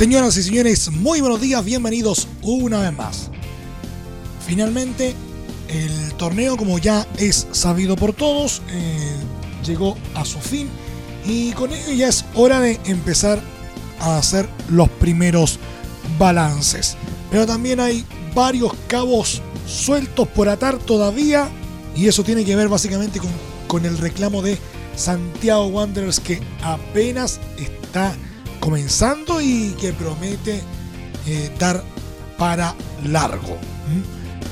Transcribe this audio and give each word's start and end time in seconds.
Señoras 0.00 0.34
y 0.38 0.42
señores, 0.42 0.90
muy 0.90 1.20
buenos 1.20 1.42
días, 1.42 1.62
bienvenidos 1.62 2.26
una 2.40 2.80
vez 2.80 2.96
más. 2.96 3.30
Finalmente, 4.46 5.14
el 5.68 6.14
torneo, 6.14 6.56
como 6.56 6.78
ya 6.78 7.06
es 7.18 7.46
sabido 7.50 7.96
por 7.96 8.14
todos, 8.14 8.62
eh, 8.70 9.14
llegó 9.62 9.98
a 10.14 10.24
su 10.24 10.38
fin 10.38 10.70
y 11.26 11.52
con 11.52 11.70
ello 11.74 11.92
ya 11.92 12.08
es 12.08 12.24
hora 12.34 12.60
de 12.60 12.80
empezar 12.86 13.42
a 13.98 14.16
hacer 14.16 14.48
los 14.70 14.88
primeros 14.88 15.58
balances. 16.18 16.96
Pero 17.30 17.44
también 17.44 17.78
hay 17.78 18.06
varios 18.34 18.72
cabos 18.88 19.42
sueltos 19.66 20.26
por 20.28 20.48
atar 20.48 20.78
todavía 20.78 21.50
y 21.94 22.08
eso 22.08 22.24
tiene 22.24 22.46
que 22.46 22.56
ver 22.56 22.70
básicamente 22.70 23.18
con, 23.18 23.30
con 23.66 23.84
el 23.84 23.98
reclamo 23.98 24.40
de 24.40 24.56
Santiago 24.96 25.66
Wanderers 25.66 26.20
que 26.20 26.40
apenas 26.62 27.38
está 27.58 28.14
comenzando 28.60 29.40
y 29.40 29.74
que 29.80 29.92
promete 29.92 30.62
eh, 31.26 31.50
dar 31.58 31.82
para 32.38 32.74
largo. 33.04 33.56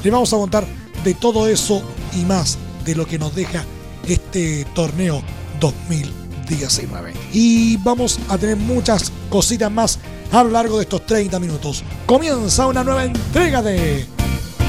Le 0.02 0.10
vamos 0.10 0.32
a 0.32 0.36
contar 0.36 0.66
de 1.04 1.14
todo 1.14 1.46
eso 1.46 1.82
y 2.14 2.24
más 2.24 2.58
de 2.84 2.94
lo 2.94 3.06
que 3.06 3.18
nos 3.18 3.34
deja 3.34 3.64
este 4.06 4.64
torneo 4.74 5.22
2019. 5.60 7.14
Y 7.32 7.76
vamos 7.78 8.18
a 8.28 8.38
tener 8.38 8.56
muchas 8.56 9.12
cositas 9.30 9.70
más 9.70 9.98
a 10.32 10.42
lo 10.42 10.50
largo 10.50 10.76
de 10.76 10.82
estos 10.82 11.06
30 11.06 11.38
minutos. 11.38 11.84
Comienza 12.06 12.66
una 12.66 12.82
nueva 12.82 13.04
entrega 13.04 13.62
de 13.62 14.06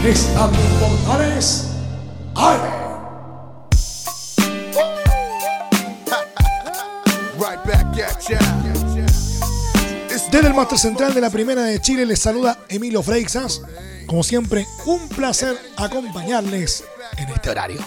Estadio 0.04 0.60
Portales 0.80 1.66
Desde 10.28 10.48
el 10.48 10.54
máster 10.54 10.78
central 10.78 11.14
de 11.14 11.22
la 11.22 11.30
Primera 11.30 11.64
de 11.64 11.82
Chile 11.82 12.06
les 12.06 12.20
saluda 12.20 12.60
Emilio 12.68 13.02
Freixas. 13.02 13.62
Como 14.06 14.22
siempre, 14.22 14.68
un 14.86 15.08
placer 15.10 15.58
acompañarles 15.78 16.84
en 17.18 17.30
este 17.30 17.50
horario. 17.50 17.80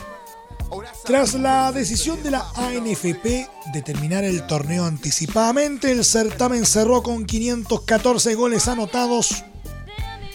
Tras 1.04 1.34
la 1.34 1.70
decisión 1.70 2.20
de 2.22 2.32
la 2.32 2.48
ANFP 2.56 3.48
de 3.72 3.82
terminar 3.84 4.24
el 4.24 4.46
torneo 4.46 4.84
anticipadamente, 4.86 5.92
el 5.92 6.04
certamen 6.04 6.66
cerró 6.66 7.02
con 7.02 7.26
514 7.26 8.34
goles 8.34 8.66
anotados 8.66 9.44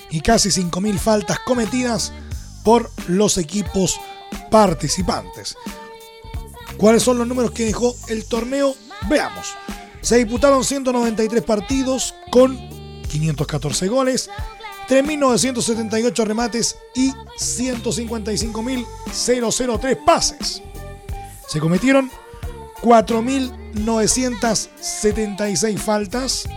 y 0.09 0.21
casi 0.21 0.49
5.000 0.49 0.97
faltas 0.99 1.39
cometidas 1.39 2.13
por 2.63 2.89
los 3.07 3.37
equipos 3.37 3.99
participantes. 4.49 5.57
¿Cuáles 6.77 7.03
son 7.03 7.17
los 7.17 7.27
números 7.27 7.51
que 7.51 7.65
dejó 7.65 7.95
el 8.07 8.25
torneo? 8.25 8.75
Veamos. 9.09 9.47
Se 10.01 10.17
disputaron 10.17 10.63
193 10.63 11.43
partidos 11.43 12.15
con 12.31 12.57
514 13.09 13.87
goles, 13.87 14.29
3.978 14.87 16.25
remates 16.25 16.77
y 16.95 17.11
155.003 17.11 20.05
pases. 20.05 20.61
Se 21.47 21.59
cometieron 21.59 22.09
4.976 22.81 25.77
faltas, 25.77 26.47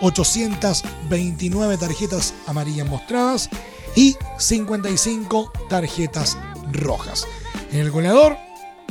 829 0.00 1.76
tarjetas 1.78 2.34
amarillas 2.46 2.88
mostradas 2.88 3.50
y 3.94 4.16
55 4.38 5.52
tarjetas 5.68 6.38
rojas. 6.72 7.28
En 7.72 7.80
el 7.80 7.90
goleador, 7.90 8.38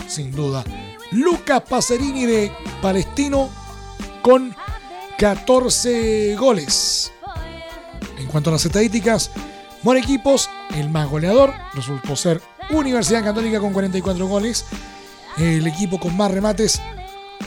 sin 0.08 0.32
duda, 0.32 0.64
Lucas 1.12 1.62
Pacerini 1.70 2.26
de 2.26 2.52
Palestino 2.82 3.50
con 4.22 4.56
14 5.18 6.36
goles. 6.36 7.12
En 8.18 8.28
cuanto 8.28 8.50
a 8.50 8.54
las 8.54 8.66
estadísticas, 8.66 9.32
por 9.84 9.98
equipos, 9.98 10.50
el 10.76 10.90
más 10.90 11.10
goleador 11.10 11.54
resultó 11.74 12.16
ser 12.16 12.42
Universidad 12.72 13.24
Católica 13.24 13.60
con 13.60 13.74
44 13.74 14.28
goles. 14.28 14.66
El 15.38 15.68
equipo 15.68 16.00
con 16.00 16.16
más 16.18 16.32
remates 16.32 16.82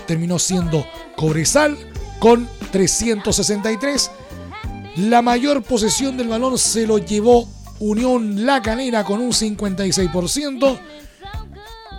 terminó 0.07 0.39
siendo 0.39 0.87
Cobresal 1.17 1.77
con 2.21 2.49
363. 2.71 4.11
La 4.97 5.23
mayor 5.23 5.63
posesión 5.63 6.17
del 6.17 6.29
balón 6.29 6.59
se 6.59 6.87
lo 6.87 6.99
llevó 6.99 7.49
Unión 7.81 8.47
La 8.47 8.63
Calera 8.63 9.05
con 9.05 9.21
un 9.21 9.33
56%. 9.33 10.81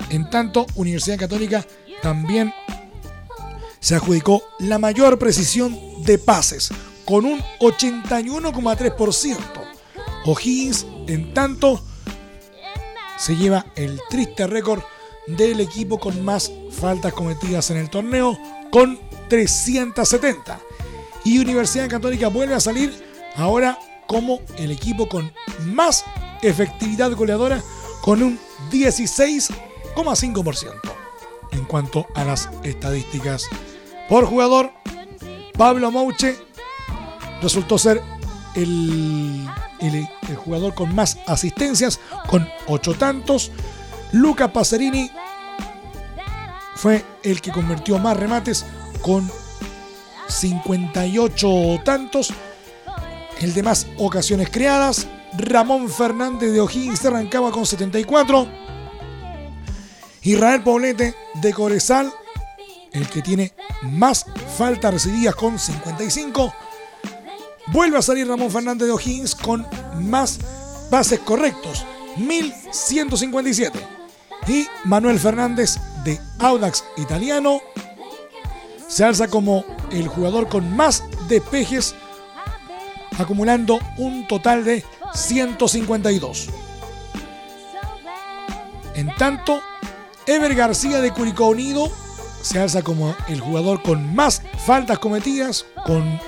En 0.09 0.30
tanto, 0.30 0.66
Universidad 0.75 1.18
Católica 1.18 1.66
también 2.02 2.53
se 3.80 3.96
adjudicó 3.96 4.44
la 4.59 4.80
mayor 4.80 5.20
precisión 5.20 5.78
de 6.03 6.18
pases, 6.18 6.70
con 7.06 7.25
un 7.25 7.40
81,3%. 7.59 9.38
O'Higgins, 10.25 10.86
en 11.08 11.34
tanto, 11.34 11.81
se 13.18 13.36
lleva 13.36 13.66
el 13.75 14.02
triste 14.09 14.48
récord 14.48 14.81
del 15.28 15.59
equipo 15.59 16.00
con 16.00 16.24
más 16.24 16.52
faltas 16.72 17.14
cometidas 17.14 17.69
en 17.72 17.78
el 17.78 17.90
torneo, 17.90 18.38
con 18.72 19.00
370. 19.28 20.59
Y 21.24 21.40
Universidad 21.40 21.90
Católica 21.90 22.28
vuelve 22.30 22.56
a 22.56 22.59
salir 22.59 22.94
ahora 23.36 23.78
como 24.08 24.42
el 24.58 24.72
equipo 24.72 25.08
con 25.08 25.31
más 25.66 26.03
efectividad 26.42 27.12
goleadora, 27.16 27.62
con 28.02 28.24
un 28.24 28.40
16 28.72 29.50
5% 29.95 30.79
En 31.51 31.66
cuanto 31.66 32.07
a 32.16 32.23
las 32.23 32.50
estadísticas 32.63 33.47
por 34.07 34.25
jugador, 34.25 34.72
Pablo 35.57 35.91
Mouche 35.91 36.38
resultó 37.41 37.77
ser 37.77 38.01
el, 38.55 39.47
el, 39.79 40.35
jugador 40.35 40.73
con 40.73 40.94
más 40.95 41.19
asistencias, 41.27 42.00
con 42.27 42.47
8 42.67 42.94
tantos. 42.95 43.51
Luca 44.11 44.51
Pacerini 44.51 45.11
fue 46.75 47.06
el 47.23 47.41
que 47.41 47.51
convirtió 47.51 48.00
más 48.00 48.17
remates 48.17 48.66
con 49.01 49.29
58 50.27 51.81
tantos. 51.83 52.33
El 53.39 53.53
de 53.53 53.63
más 53.63 53.88
ocasiones 53.97 54.50
creadas, 54.50 55.07
Ramón 55.38 55.89
Fernández 55.89 56.51
de 56.51 56.61
O'Higgins 56.61 57.06
arrancaba 57.06 57.51
con 57.51 57.66
74. 57.66 58.69
Israel 60.24 60.63
Poblete 60.63 61.16
de 61.35 61.53
Corezal, 61.53 62.12
el 62.91 63.07
que 63.07 63.22
tiene 63.22 63.53
más 63.84 64.25
faltas 64.57 64.94
recibidas 64.94 65.35
con 65.35 65.57
55. 65.57 66.53
Vuelve 67.68 67.97
a 67.97 68.02
salir 68.02 68.28
Ramón 68.28 68.52
Fernández 68.52 68.88
de 68.88 68.94
O'Higgins 68.94 69.35
con 69.35 69.66
más 70.00 70.40
bases 70.90 71.19
correctos, 71.19 71.85
1157. 72.18 73.80
Y 74.47 74.68
Manuel 74.85 75.19
Fernández 75.19 75.78
de 76.03 76.19
Audax 76.40 76.84
Italiano 76.97 77.62
se 78.88 79.03
alza 79.03 79.28
como 79.28 79.63
el 79.91 80.07
jugador 80.07 80.50
con 80.50 80.75
más 80.75 81.03
despejes, 81.27 81.94
acumulando 83.18 83.80
un 83.98 84.27
total 84.27 84.66
de 84.66 84.83
152. 85.13 86.50
En 88.95 89.13
tanto, 89.16 89.62
Ever 90.30 90.54
García 90.54 91.02
de 91.02 91.12
Curicó 91.12 91.48
Unido 91.48 91.92
se 92.44 92.60
alza 92.60 92.84
como 92.84 93.16
el 93.30 93.42
jugador 93.42 93.81
con 93.81 94.14
más 94.14 94.44
faltas 94.64 95.00
cometidas, 95.00 95.66
con 95.88 96.20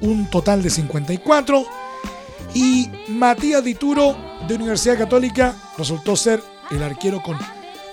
un 0.00 0.30
total 0.30 0.62
de 0.62 0.70
54. 0.70 1.62
Y 2.54 2.88
Matías 3.08 3.62
Dituro 3.62 4.16
de 4.48 4.54
Universidad 4.54 4.96
Católica 4.96 5.54
resultó 5.76 6.16
ser 6.16 6.42
el 6.70 6.82
arquero 6.82 7.22
con 7.22 7.38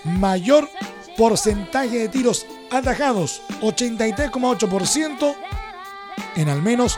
mayor 0.05 0.69
porcentaje 1.17 1.97
de 1.97 2.07
tiros 2.07 2.45
atajados, 2.71 3.41
83,8% 3.59 5.35
en 6.37 6.47
al 6.47 6.61
menos 6.61 6.97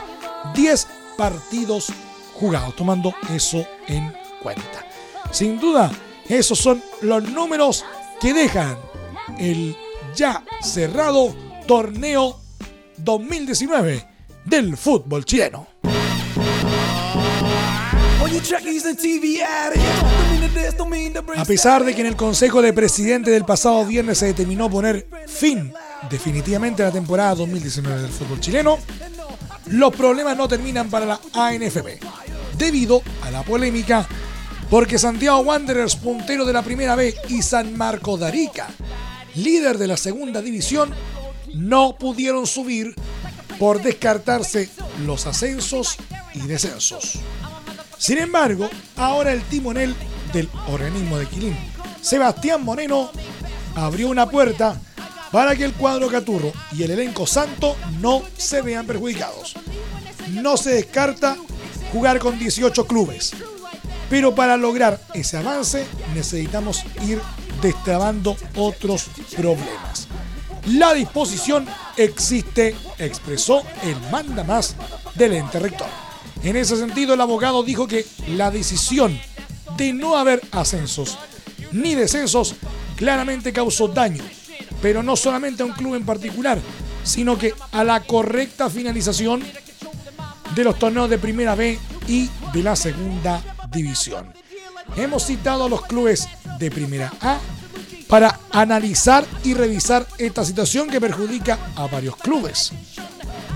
10 0.54 0.86
partidos 1.16 1.92
jugados, 2.34 2.76
tomando 2.76 3.12
eso 3.34 3.66
en 3.88 4.14
cuenta. 4.40 4.86
Sin 5.32 5.58
duda, 5.58 5.90
esos 6.28 6.60
son 6.60 6.80
los 7.00 7.28
números 7.28 7.84
que 8.22 8.32
dejan 8.32 8.78
el 9.36 9.76
ya 10.14 10.44
cerrado 10.62 11.34
torneo 11.66 12.38
2019 12.98 14.06
del 14.44 14.76
fútbol 14.76 15.24
chileno. 15.24 15.66
A 21.36 21.44
pesar 21.44 21.84
de 21.84 21.94
que 21.96 22.00
en 22.00 22.06
el 22.06 22.14
Consejo 22.14 22.62
de 22.62 22.72
Presidentes 22.72 23.34
del 23.34 23.44
pasado 23.44 23.84
viernes 23.84 24.18
se 24.18 24.26
determinó 24.26 24.70
poner 24.70 25.08
fin 25.26 25.72
definitivamente 26.08 26.84
a 26.84 26.86
la 26.86 26.92
temporada 26.92 27.34
2019 27.34 28.02
del 28.02 28.12
fútbol 28.12 28.38
chileno, 28.38 28.78
los 29.66 29.92
problemas 29.96 30.36
no 30.36 30.46
terminan 30.46 30.88
para 30.88 31.06
la 31.06 31.20
ANFP, 31.32 31.98
debido 32.56 33.02
a 33.22 33.32
la 33.32 33.42
polémica 33.42 34.06
porque 34.72 34.98
Santiago 34.98 35.40
Wanderers, 35.40 35.96
puntero 35.96 36.46
de 36.46 36.54
la 36.54 36.62
primera 36.62 36.96
B, 36.96 37.14
y 37.28 37.42
San 37.42 37.76
Marco 37.76 38.16
Darica, 38.16 38.70
líder 39.34 39.76
de 39.76 39.86
la 39.86 39.98
segunda 39.98 40.40
división, 40.40 40.94
no 41.52 41.98
pudieron 41.98 42.46
subir 42.46 42.94
por 43.58 43.82
descartarse 43.82 44.70
los 45.04 45.26
ascensos 45.26 45.98
y 46.32 46.46
descensos. 46.46 47.18
Sin 47.98 48.16
embargo, 48.16 48.70
ahora 48.96 49.34
el 49.34 49.42
timonel 49.42 49.94
del 50.32 50.48
organismo 50.66 51.18
de 51.18 51.26
Quilín, 51.26 51.56
Sebastián 52.00 52.64
Moreno, 52.64 53.10
abrió 53.74 54.08
una 54.08 54.30
puerta 54.30 54.80
para 55.30 55.54
que 55.54 55.66
el 55.66 55.74
cuadro 55.74 56.08
Caturro 56.08 56.50
y 56.72 56.82
el 56.82 56.92
elenco 56.92 57.26
santo 57.26 57.76
no 58.00 58.22
se 58.38 58.62
vean 58.62 58.86
perjudicados. 58.86 59.54
No 60.30 60.56
se 60.56 60.70
descarta 60.70 61.36
jugar 61.92 62.18
con 62.20 62.38
18 62.38 62.86
clubes, 62.86 63.34
pero 64.12 64.34
para 64.34 64.58
lograr 64.58 65.00
ese 65.14 65.38
avance 65.38 65.86
necesitamos 66.14 66.84
ir 67.08 67.18
destrabando 67.62 68.36
otros 68.56 69.06
problemas. 69.34 70.06
La 70.66 70.92
disposición 70.92 71.66
existe, 71.96 72.76
expresó 72.98 73.62
el 73.82 73.96
manda 74.10 74.44
más 74.44 74.76
del 75.14 75.32
ente 75.32 75.58
rector. 75.58 75.86
En 76.42 76.56
ese 76.56 76.76
sentido, 76.76 77.14
el 77.14 77.22
abogado 77.22 77.62
dijo 77.62 77.86
que 77.86 78.04
la 78.36 78.50
decisión 78.50 79.18
de 79.78 79.94
no 79.94 80.18
haber 80.18 80.42
ascensos 80.52 81.16
ni 81.72 81.94
descensos 81.94 82.56
claramente 82.96 83.50
causó 83.50 83.88
daño, 83.88 84.22
pero 84.82 85.02
no 85.02 85.16
solamente 85.16 85.62
a 85.62 85.66
un 85.66 85.72
club 85.72 85.94
en 85.94 86.04
particular, 86.04 86.58
sino 87.02 87.38
que 87.38 87.54
a 87.70 87.82
la 87.82 88.00
correcta 88.00 88.68
finalización 88.68 89.42
de 90.54 90.64
los 90.64 90.78
torneos 90.78 91.08
de 91.08 91.16
Primera 91.16 91.54
B 91.54 91.78
y 92.06 92.28
de 92.52 92.62
la 92.62 92.76
Segunda 92.76 93.42
división. 93.72 94.32
Hemos 94.96 95.26
citado 95.26 95.64
a 95.64 95.68
los 95.68 95.82
clubes 95.82 96.28
de 96.58 96.70
primera 96.70 97.12
A 97.20 97.38
para 98.08 98.38
analizar 98.50 99.24
y 99.42 99.54
revisar 99.54 100.06
esta 100.18 100.44
situación 100.44 100.88
que 100.88 101.00
perjudica 101.00 101.58
a 101.76 101.86
varios 101.86 102.16
clubes. 102.16 102.72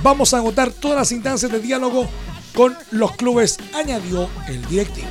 Vamos 0.03 0.33
a 0.33 0.39
agotar 0.39 0.71
todas 0.71 0.97
las 0.97 1.13
instancias 1.13 1.53
de 1.53 1.61
diálogo 1.61 2.09
con 2.55 2.77
los 2.91 3.15
clubes, 3.17 3.59
añadió 3.75 4.31
el 4.49 4.67
directivo. 4.67 5.09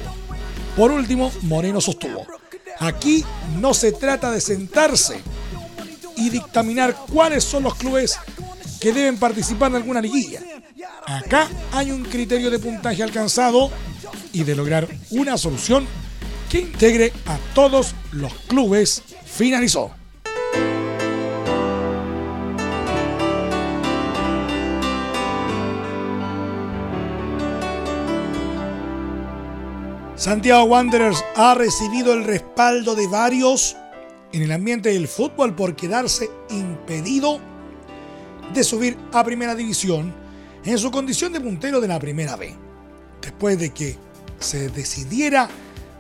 Por 0.75 0.92
último, 0.92 1.31
Moreno 1.44 1.80
sostuvo, 1.80 2.25
aquí 2.80 3.24
no 3.60 3.74
se 3.74 3.92
trata 3.92 4.31
de 4.31 4.42
sentarse 4.42 5.22
y 6.18 6.30
dictaminar 6.30 6.96
cuáles 7.13 7.44
son 7.44 7.63
los 7.63 7.75
clubes 7.75 8.18
que 8.80 8.92
deben 8.94 9.18
participar 9.18 9.69
en 9.69 9.78
alguna 9.78 10.02
liguilla. 10.02 10.42
Acá 11.06 11.48
hay 11.72 11.92
un 11.92 12.04
criterio 12.04 12.50
de 12.50 12.60
puntaje 12.60 13.04
alcanzado 13.04 13.69
y 14.35 14.43
de 14.43 14.53
lograr 14.53 14.85
una 15.11 15.37
solución 15.37 15.87
que 16.49 16.59
integre 16.59 17.13
a 17.25 17.37
todos 17.53 17.95
los 18.11 18.33
clubes, 18.47 19.01
finalizó. 19.25 19.91
Santiago 30.17 30.65
Wanderers 30.65 31.23
ha 31.35 31.55
recibido 31.55 32.13
el 32.13 32.25
respaldo 32.25 32.93
de 32.93 33.07
varios 33.07 33.77
en 34.33 34.41
el 34.41 34.51
ambiente 34.51 34.89
del 34.89 35.07
fútbol 35.07 35.55
por 35.55 35.77
quedarse 35.77 36.29
impedido 36.49 37.39
de 38.53 38.63
subir 38.65 38.97
a 39.13 39.23
primera 39.23 39.55
división 39.55 40.13
en 40.65 40.77
su 40.77 40.91
condición 40.91 41.31
de 41.31 41.39
puntero 41.39 41.79
de 41.79 41.87
la 41.87 41.99
primera 41.99 42.35
B. 42.35 42.53
Después 43.21 43.57
de 43.57 43.69
que 43.73 44.05
se 44.39 44.69
decidiera 44.69 45.49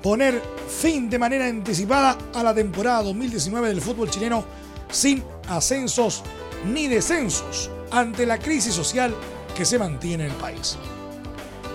poner 0.01 0.41
fin 0.67 1.09
de 1.09 1.17
manera 1.17 1.47
anticipada 1.47 2.17
a 2.33 2.43
la 2.43 2.53
temporada 2.53 3.03
2019 3.03 3.69
del 3.69 3.81
fútbol 3.81 4.09
chileno 4.09 4.45
sin 4.91 5.23
ascensos 5.47 6.23
ni 6.71 6.87
descensos 6.87 7.69
ante 7.91 8.25
la 8.25 8.37
crisis 8.37 8.73
social 8.73 9.15
que 9.55 9.65
se 9.65 9.79
mantiene 9.79 10.25
en 10.25 10.31
el 10.31 10.37
país. 10.37 10.77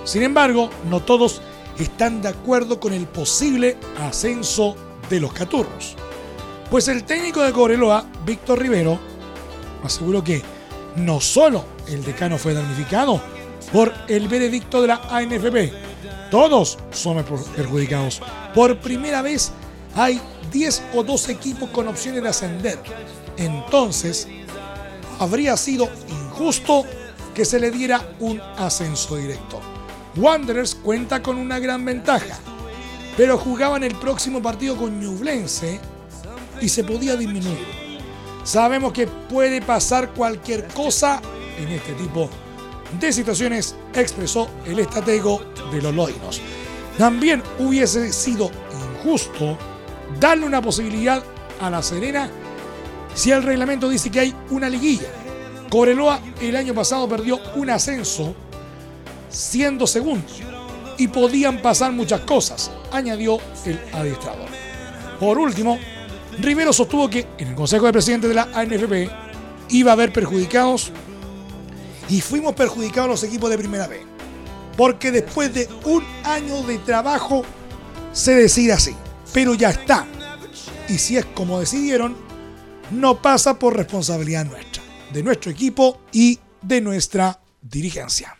Sin 0.05 0.23
embargo, 0.23 0.71
no 0.89 1.01
todos 1.01 1.43
están 1.79 2.23
de 2.23 2.29
acuerdo 2.29 2.79
con 2.79 2.93
el 2.93 3.07
posible 3.07 3.77
ascenso 3.99 4.77
de 5.09 5.21
los 5.21 5.33
Caturros, 5.33 5.97
pues 6.71 6.89
el 6.89 7.05
técnico 7.05 7.43
de 7.43 7.53
Cobreloa, 7.53 8.07
Víctor 8.25 8.61
Rivero, 8.61 8.99
aseguró 9.83 10.23
que 10.23 10.43
no 10.97 11.21
solo 11.21 11.65
el 11.89 12.05
decano 12.05 12.39
fue 12.39 12.55
damnificado 12.55 13.21
por 13.73 13.93
el 14.09 14.29
veredicto 14.29 14.81
de 14.81 14.89
la 14.89 15.01
ANFP, 15.11 15.73
todos 16.31 16.79
son 16.93 17.23
perjudicados. 17.57 18.21
Por 18.55 18.79
primera 18.81 19.23
vez 19.23 19.53
hay 19.95 20.21
10 20.53 20.83
o 20.95 21.03
12 21.03 21.33
equipos 21.33 21.71
con 21.71 21.89
opciones 21.89 22.23
de 22.23 22.29
ascender. 22.29 22.79
Entonces, 23.37 24.29
habría 25.19 25.57
sido 25.57 25.89
injusto 26.09 26.85
que 27.35 27.45
se 27.45 27.61
le 27.61 27.71
diera 27.71 28.15
un 28.21 28.41
ascenso 28.41 29.17
directo. 29.17 29.61
Wanderers 30.17 30.75
cuenta 30.75 31.23
con 31.23 31.37
una 31.37 31.59
gran 31.59 31.85
ventaja, 31.85 32.39
pero 33.17 33.39
jugaban 33.39 33.85
el 33.85 33.95
próximo 33.95 34.43
partido 34.43 34.77
con 34.77 34.99
Ñublense 35.01 35.81
y 36.61 36.69
se 36.69 36.85
podía 36.85 37.17
disminuir. 37.17 37.67
Sabemos 38.43 38.93
que 38.93 39.07
puede 39.07 39.63
pasar 39.63 40.11
cualquier 40.11 40.67
cosa 40.69 41.21
en 41.59 41.69
este 41.69 41.93
tipo 41.93 42.23
de 42.23 42.50
situaciones, 43.11 43.75
expresó 43.95 44.49
el 44.67 44.79
estratego 44.79 45.43
de 45.73 45.83
los 45.83 45.95
Loinos. 45.95 46.41
También 46.99 47.43
hubiese 47.59 48.13
sido 48.13 48.51
injusto 48.99 49.57
darle 50.19 50.47
una 50.47 50.61
posibilidad 50.61 51.23
a 51.61 51.71
La 51.71 51.83
Serena 51.83 52.31
si 53.15 53.31
el 53.31 53.43
reglamento 53.43 53.89
dice 53.89 54.11
que 54.11 54.21
hay 54.21 54.35
una 54.51 54.69
liguilla. 54.69 55.09
Cobreloa 55.71 56.21
el 56.41 56.57
año 56.57 56.75
pasado 56.75 57.09
perdió 57.09 57.41
un 57.57 57.71
ascenso 57.71 58.35
siendo 59.29 59.87
segundo 59.87 60.27
y 60.99 61.09
podían 61.09 61.63
pasar 61.63 61.93
muchas 61.93 62.21
cosas, 62.23 62.71
añadió 62.93 63.39
el 63.65 63.81
adiestrador. 63.93 64.49
Por 65.19 65.39
último, 65.39 65.79
Rivero 66.39 66.73
sostuvo 66.73 67.09
que 67.09 67.27
en 67.39 67.49
el 67.49 67.55
Consejo 67.55 67.87
de 67.87 67.93
Presidentes 67.93 68.29
de 68.29 68.35
la 68.35 68.49
ANFP 68.55 69.11
iba 69.71 69.93
a 69.93 69.95
haber 69.95 70.13
perjudicados 70.13 70.93
y 72.11 72.21
fuimos 72.21 72.55
perjudicados 72.55 73.09
los 73.09 73.23
equipos 73.23 73.49
de 73.49 73.57
primera 73.57 73.87
B. 73.87 74.01
Porque 74.77 75.13
después 75.13 75.55
de 75.55 75.69
un 75.85 76.05
año 76.25 76.63
de 76.63 76.79
trabajo 76.79 77.45
se 78.13 78.35
decide 78.35 78.73
así. 78.73 78.95
Pero 79.33 79.55
ya 79.55 79.71
está. 79.71 80.07
Y 80.89 80.99
si 80.99 81.17
es 81.17 81.25
como 81.25 81.61
decidieron, 81.61 82.17
no 82.91 83.23
pasa 83.23 83.59
por 83.59 83.77
responsabilidad 83.77 84.45
nuestra, 84.45 84.83
de 85.13 85.23
nuestro 85.23 85.53
equipo 85.53 86.01
y 86.11 86.41
de 86.63 86.81
nuestra 86.81 87.41
dirigencia. 87.63 88.40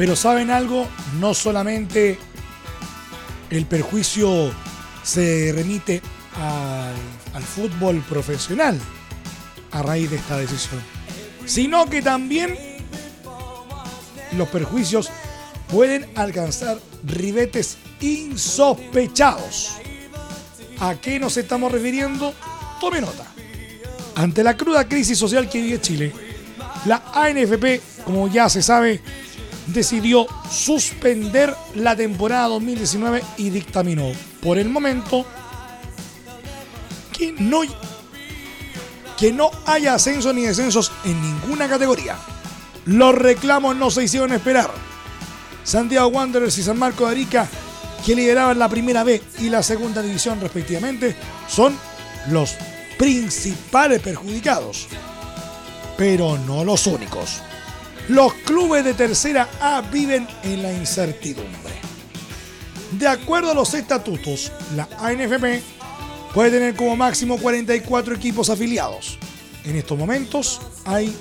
Pero 0.00 0.16
¿saben 0.16 0.50
algo? 0.50 0.88
No 1.20 1.34
solamente 1.34 2.18
el 3.50 3.66
perjuicio 3.66 4.50
se 5.02 5.52
remite 5.54 6.00
al, 7.34 7.42
fútbol 7.42 8.02
profesional 8.08 8.80
a 9.72 9.82
raíz 9.82 10.08
de 10.08 10.16
esta 10.16 10.38
decisión, 10.38 10.80
sino 11.44 11.84
que 11.84 12.00
también 12.00 12.56
los 14.38 14.48
perjuicios 14.48 15.10
pueden 15.68 16.08
alcanzar 16.16 16.78
ribetes 17.04 17.76
insospechados. 18.00 19.72
¿A 20.78 20.94
qué 20.94 21.20
nos 21.20 21.36
estamos 21.36 21.70
refiriendo? 21.70 22.32
Tome 22.80 23.02
nota. 23.02 23.26
Ante 24.14 24.42
la 24.42 24.56
cruda 24.56 24.88
crisis 24.88 25.18
social 25.18 25.50
que 25.50 25.60
vive 25.60 25.78
Chile, 25.78 26.10
la 26.86 27.02
ANFP, 27.12 27.82
como 28.06 28.28
ya 28.28 28.48
se 28.48 28.62
sabe, 28.62 29.02
decidió 29.66 30.26
suspender 30.50 31.54
la 31.74 31.96
temporada 31.96 32.48
2019 32.48 33.22
y 33.36 33.50
dictaminó 33.50 34.10
por 34.42 34.58
el 34.58 34.68
momento 34.68 35.24
que 37.12 37.32
no, 37.32 37.60
que 39.16 39.32
no 39.32 39.50
haya 39.66 39.94
ascenso 39.94 40.32
ni 40.32 40.42
descensos 40.42 40.90
en 41.04 41.20
ninguna 41.20 41.68
categoría. 41.68 42.16
Los 42.86 43.14
reclamos 43.14 43.76
no 43.76 43.90
se 43.90 44.04
hicieron 44.04 44.32
esperar. 44.32 44.70
Santiago 45.64 46.08
Wanderers 46.08 46.56
y 46.58 46.62
San 46.62 46.78
Marco 46.78 47.04
de 47.04 47.12
Arica, 47.12 47.46
que 48.04 48.14
lideraban 48.14 48.58
la 48.58 48.68
primera 48.68 49.04
B 49.04 49.22
y 49.38 49.50
la 49.50 49.62
segunda 49.62 50.00
división 50.02 50.40
respectivamente, 50.40 51.14
son 51.48 51.76
los 52.30 52.56
principales 52.98 54.00
perjudicados. 54.00 54.88
Pero 55.96 56.38
no 56.38 56.64
los 56.64 56.86
únicos. 56.86 57.42
Los 58.10 58.34
clubes 58.34 58.84
de 58.84 58.92
tercera 58.92 59.48
A 59.60 59.82
viven 59.82 60.26
en 60.42 60.64
la 60.64 60.72
incertidumbre. 60.72 61.74
De 62.90 63.06
acuerdo 63.06 63.52
a 63.52 63.54
los 63.54 63.72
estatutos, 63.72 64.50
la 64.74 64.88
ANFP 64.98 65.62
puede 66.34 66.50
tener 66.50 66.74
como 66.74 66.96
máximo 66.96 67.38
44 67.38 68.16
equipos 68.16 68.50
afiliados. 68.50 69.16
En 69.64 69.76
estos 69.76 69.96
momentos 69.96 70.60
hay 70.84 71.14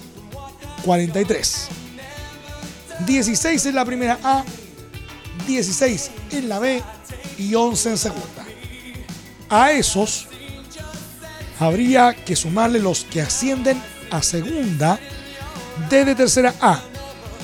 43. 0.83 1.67
16 3.05 3.65
en 3.67 3.75
la 3.75 3.85
primera 3.85 4.17
A, 4.23 4.43
16 5.45 6.09
en 6.31 6.49
la 6.49 6.57
B 6.57 6.81
y 7.37 7.53
11 7.53 7.89
en 7.91 7.97
segunda. 7.99 8.45
A 9.47 9.73
esos 9.73 10.27
habría 11.59 12.15
que 12.15 12.35
sumarle 12.35 12.79
los 12.79 13.03
que 13.03 13.21
ascienden 13.21 13.79
a 14.09 14.23
segunda 14.23 14.99
desde 15.89 16.15
tercera 16.15 16.53
A, 16.61 16.79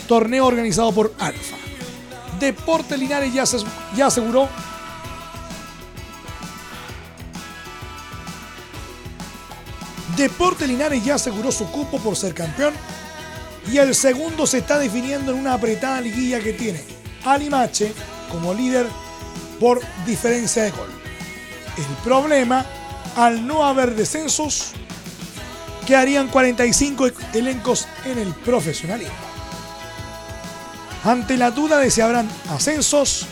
torneo 0.08 0.46
organizado 0.46 0.92
por 0.92 1.14
Alfa. 1.20 1.58
Deporte 2.40 2.98
Linares 2.98 3.34
ya, 3.34 3.44
ya 3.96 4.08
aseguró 4.08 4.50
Deporte 10.18 10.66
Linares 10.66 11.04
ya 11.04 11.16
aseguró 11.16 11.52
su 11.52 11.66
cupo 11.72 12.00
por 12.00 12.16
ser 12.16 12.34
campeón 12.34 12.74
y 13.72 13.78
el 13.78 13.94
segundo 13.96 14.48
se 14.48 14.60
está 14.60 14.80
definiendo 14.80 15.32
en 15.32 15.40
una 15.40 15.54
apretada 15.54 16.00
liguilla 16.00 16.40
que 16.40 16.54
tiene 16.54 16.82
Alimache 17.26 17.94
como 18.32 18.54
líder 18.54 18.88
por 19.60 19.82
diferencia 20.06 20.64
de 20.64 20.72
gol. 20.72 20.90
El 21.78 21.84
problema, 22.04 22.66
al 23.16 23.46
no 23.46 23.66
haber 23.66 23.96
descensos, 23.96 24.72
quedarían 25.86 26.28
45 26.28 27.08
elencos 27.34 27.88
en 28.06 28.18
el 28.18 28.34
profesionalismo. 28.34 29.14
Ante 31.04 31.38
la 31.38 31.52
duda 31.52 31.78
de 31.78 31.92
si 31.92 32.02
habrán 32.02 32.30
ascensos, 32.50 33.28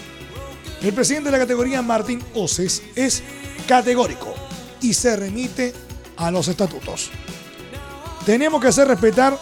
el 0.81 0.93
presidente 0.93 1.29
de 1.29 1.31
la 1.31 1.39
categoría, 1.39 1.81
Martín 1.81 2.24
Oces, 2.36 2.83
es 2.95 3.24
categórico 3.67 4.36
y 4.81 4.93
se 4.93 5.15
remite 5.15 5.74
a 6.17 6.29
los 6.29 6.48
estatutos. 6.48 7.10
Tenemos 8.25 8.62
que 8.62 8.67
hacer 8.67 8.88
respetar 8.88 9.38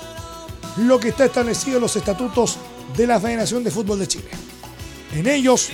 lo 0.78 1.00
que 1.00 1.10
está 1.10 1.26
establecido 1.26 1.78
en 1.78 1.82
los 1.82 1.96
estatutos 1.96 2.58
de 2.96 3.08
la 3.08 3.20
Federación 3.20 3.64
de 3.64 3.72
Fútbol 3.72 4.00
de 4.00 4.08
Chile. 4.08 4.30
En 5.14 5.28
ellos 5.28 5.70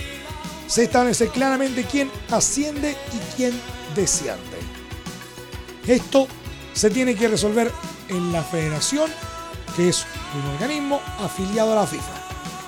se 0.66 0.84
establece 0.84 1.28
claramente 1.28 1.84
quién 1.84 2.10
asciende 2.30 2.90
y 2.90 3.36
quién 3.36 3.52
desciende. 3.94 4.58
Esto 5.86 6.26
se 6.78 6.90
tiene 6.90 7.16
que 7.16 7.26
resolver 7.26 7.72
en 8.08 8.32
la 8.32 8.40
federación, 8.44 9.10
que 9.74 9.88
es 9.88 10.06
un 10.32 10.48
organismo 10.52 11.00
afiliado 11.18 11.72
a 11.72 11.74
la 11.74 11.86
FIFA. 11.88 12.12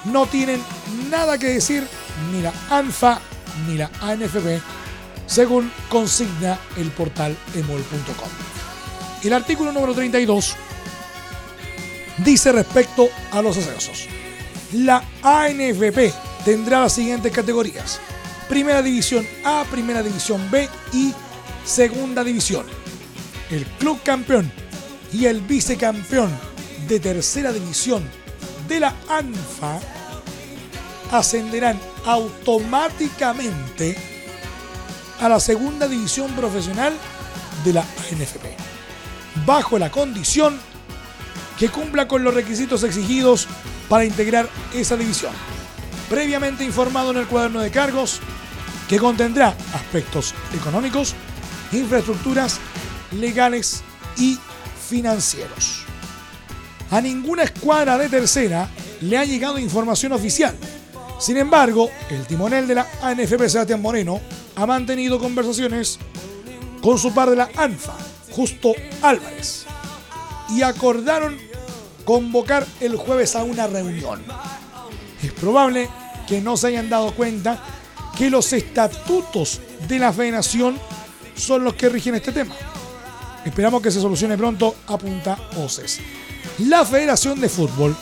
No 0.06 0.26
tienen 0.26 0.60
nada 1.08 1.38
que 1.38 1.46
decir 1.46 1.86
ni 2.32 2.42
la 2.42 2.52
ANFA 2.70 3.20
ni 3.68 3.76
la 3.76 3.88
ANFP, 4.00 4.60
según 5.26 5.70
consigna 5.88 6.58
el 6.76 6.90
portal 6.90 7.36
emol.com. 7.54 8.28
El 9.22 9.32
artículo 9.32 9.70
número 9.70 9.94
32 9.94 10.56
dice 12.18 12.50
respecto 12.50 13.10
a 13.30 13.40
los 13.40 13.56
ascensos. 13.58 14.08
La 14.72 15.04
ANFP 15.22 16.12
tendrá 16.44 16.80
las 16.80 16.94
siguientes 16.94 17.30
categorías. 17.30 18.00
Primera 18.48 18.82
División 18.82 19.24
A, 19.44 19.64
Primera 19.70 20.02
División 20.02 20.50
B 20.50 20.68
y 20.92 21.14
Segunda 21.64 22.24
División 22.24 22.79
el 23.50 23.66
club 23.78 24.00
campeón 24.02 24.50
y 25.12 25.26
el 25.26 25.40
vicecampeón 25.40 26.30
de 26.88 27.00
tercera 27.00 27.52
división 27.52 28.02
de 28.68 28.80
la 28.80 28.94
ANFA 29.08 29.80
ascenderán 31.10 31.78
automáticamente 32.06 33.96
a 35.20 35.28
la 35.28 35.40
segunda 35.40 35.88
división 35.88 36.30
profesional 36.32 36.94
de 37.64 37.72
la 37.72 37.80
ANFP, 37.80 38.56
bajo 39.44 39.78
la 39.78 39.90
condición 39.90 40.58
que 41.58 41.68
cumpla 41.68 42.08
con 42.08 42.24
los 42.24 42.32
requisitos 42.32 42.84
exigidos 42.84 43.48
para 43.88 44.04
integrar 44.04 44.48
esa 44.72 44.96
división, 44.96 45.32
previamente 46.08 46.64
informado 46.64 47.10
en 47.10 47.18
el 47.18 47.26
cuaderno 47.26 47.60
de 47.60 47.70
cargos 47.70 48.20
que 48.88 48.98
contendrá 48.98 49.54
aspectos 49.74 50.34
económicos, 50.54 51.14
infraestructuras 51.72 52.60
legales 53.12 53.82
y 54.16 54.38
financieros. 54.88 55.84
A 56.90 57.00
ninguna 57.00 57.44
escuadra 57.44 57.96
de 57.98 58.08
tercera 58.08 58.68
le 59.00 59.16
ha 59.16 59.24
llegado 59.24 59.58
información 59.58 60.12
oficial. 60.12 60.56
Sin 61.18 61.36
embargo, 61.36 61.90
el 62.10 62.26
timonel 62.26 62.66
de 62.66 62.74
la 62.76 62.86
ANFP 63.02 63.48
Sebastián 63.48 63.80
Moreno 63.80 64.20
ha 64.56 64.66
mantenido 64.66 65.18
conversaciones 65.18 65.98
con 66.82 66.98
su 66.98 67.12
par 67.14 67.30
de 67.30 67.36
la 67.36 67.50
ANFA, 67.56 67.94
Justo 68.30 68.72
Álvarez, 69.02 69.66
y 70.48 70.62
acordaron 70.62 71.38
convocar 72.04 72.66
el 72.80 72.96
jueves 72.96 73.36
a 73.36 73.44
una 73.44 73.66
reunión. 73.66 74.22
Es 75.22 75.32
probable 75.32 75.88
que 76.26 76.40
no 76.40 76.56
se 76.56 76.68
hayan 76.68 76.88
dado 76.88 77.12
cuenta 77.14 77.62
que 78.16 78.30
los 78.30 78.52
estatutos 78.52 79.60
de 79.86 79.98
la 79.98 80.12
federación 80.12 80.78
son 81.36 81.64
los 81.64 81.74
que 81.74 81.88
rigen 81.88 82.14
este 82.14 82.32
tema. 82.32 82.54
Esperamos 83.44 83.80
que 83.80 83.90
se 83.90 84.00
solucione 84.00 84.36
pronto, 84.36 84.76
apunta 84.86 85.38
OCES. 85.56 86.00
La 86.60 86.84
Federación 86.84 87.40
de 87.40 87.48
Fútbol, 87.48 87.96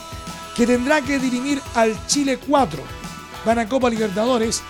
que 0.57 0.67
tendrá 0.67 1.01
que 1.01 1.19
dirimir 1.19 1.61
al 1.75 2.07
Chile 2.07 2.39
4 2.39 2.83
para 3.45 3.69
Copa 3.69 3.89
Libertadores, 3.89 4.63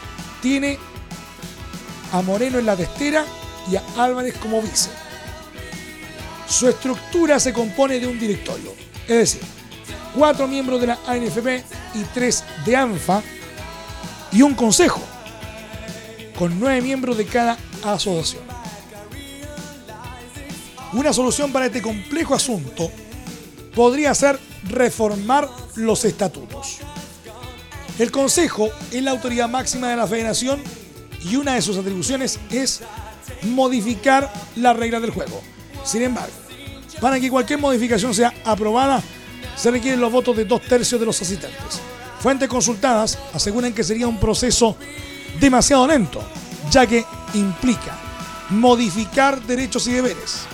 tiene 0.42 0.78
a 2.12 2.22
Moreno 2.22 2.58
en 2.58 2.66
la 2.66 2.76
testera 2.76 3.24
y 3.70 3.76
a 3.76 3.82
Álvarez 3.96 4.36
como 4.38 4.60
vice. 4.60 4.90
Su 6.46 6.68
estructura 6.68 7.38
se 7.40 7.52
compone 7.52 7.98
de 7.98 8.06
un 8.06 8.18
directorio, 8.18 8.72
es 9.06 9.16
decir, 9.16 9.40
cuatro 10.14 10.46
miembros 10.46 10.80
de 10.80 10.86
la 10.88 10.98
ANFP 11.06 11.64
y 11.94 12.02
tres 12.14 12.44
de 12.64 12.76
ANFA 12.76 13.22
y 14.32 14.42
un 14.42 14.54
consejo, 14.54 15.00
con 16.38 16.58
nueve 16.58 16.80
miembros 16.80 17.16
de 17.16 17.26
cada 17.26 17.56
asociación. 17.84 18.47
Una 20.92 21.12
solución 21.12 21.52
para 21.52 21.66
este 21.66 21.82
complejo 21.82 22.34
asunto 22.34 22.90
podría 23.74 24.14
ser 24.14 24.38
reformar 24.68 25.48
los 25.76 26.04
estatutos. 26.04 26.78
El 27.98 28.10
Consejo 28.10 28.70
es 28.90 29.02
la 29.02 29.10
autoridad 29.10 29.48
máxima 29.48 29.90
de 29.90 29.96
la 29.96 30.06
Federación 30.06 30.62
y 31.24 31.36
una 31.36 31.54
de 31.54 31.62
sus 31.62 31.76
atribuciones 31.76 32.40
es 32.50 32.80
modificar 33.42 34.32
las 34.56 34.76
reglas 34.76 35.02
del 35.02 35.10
juego. 35.10 35.42
Sin 35.84 36.02
embargo, 36.02 36.32
para 37.00 37.20
que 37.20 37.30
cualquier 37.30 37.58
modificación 37.58 38.14
sea 38.14 38.32
aprobada, 38.44 39.02
se 39.56 39.70
requieren 39.70 40.00
los 40.00 40.10
votos 40.10 40.36
de 40.36 40.44
dos 40.44 40.62
tercios 40.62 40.98
de 41.00 41.06
los 41.06 41.20
asistentes. 41.20 41.80
Fuentes 42.20 42.48
consultadas 42.48 43.18
aseguran 43.34 43.74
que 43.74 43.84
sería 43.84 44.08
un 44.08 44.18
proceso 44.18 44.76
demasiado 45.38 45.86
lento, 45.86 46.22
ya 46.70 46.86
que 46.86 47.04
implica 47.34 47.98
modificar 48.50 49.42
derechos 49.42 49.86
y 49.88 49.92
deberes, 49.92 50.46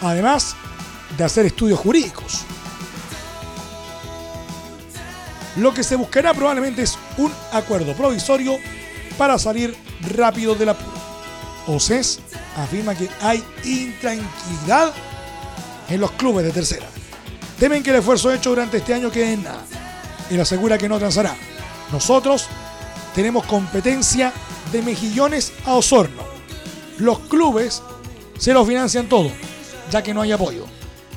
además 0.00 0.54
de 1.16 1.24
hacer 1.24 1.46
estudios 1.46 1.78
jurídicos. 1.78 2.44
Lo 5.56 5.74
que 5.74 5.82
se 5.82 5.96
buscará 5.96 6.34
probablemente 6.34 6.82
es 6.82 6.96
un 7.16 7.32
acuerdo 7.52 7.94
provisorio 7.94 8.56
para 9.16 9.38
salir 9.38 9.76
rápido 10.14 10.54
del 10.54 10.68
apuro. 10.68 10.96
OCES 11.66 12.20
afirma 12.56 12.94
que 12.94 13.08
hay 13.20 13.44
intranquilidad 13.64 14.92
en 15.88 16.00
los 16.00 16.12
clubes 16.12 16.44
de 16.44 16.52
tercera. 16.52 16.86
Temen 17.58 17.82
que 17.82 17.90
el 17.90 17.96
esfuerzo 17.96 18.32
hecho 18.32 18.50
durante 18.50 18.76
este 18.78 18.94
año 18.94 19.10
quede 19.10 19.32
en 19.32 19.42
nada. 19.42 19.64
Él 20.30 20.40
asegura 20.40 20.78
que 20.78 20.88
no 20.88 20.98
transará. 20.98 21.34
Nosotros 21.90 22.46
tenemos 23.14 23.44
competencia 23.46 24.32
de 24.70 24.82
mejillones 24.82 25.52
a 25.64 25.74
Osorno. 25.74 26.22
Los 26.98 27.18
clubes 27.20 27.82
se 28.38 28.52
los 28.52 28.66
financian 28.66 29.08
todo 29.08 29.30
ya 29.90 30.02
que 30.02 30.14
no 30.14 30.22
hay 30.22 30.32
apoyo. 30.32 30.64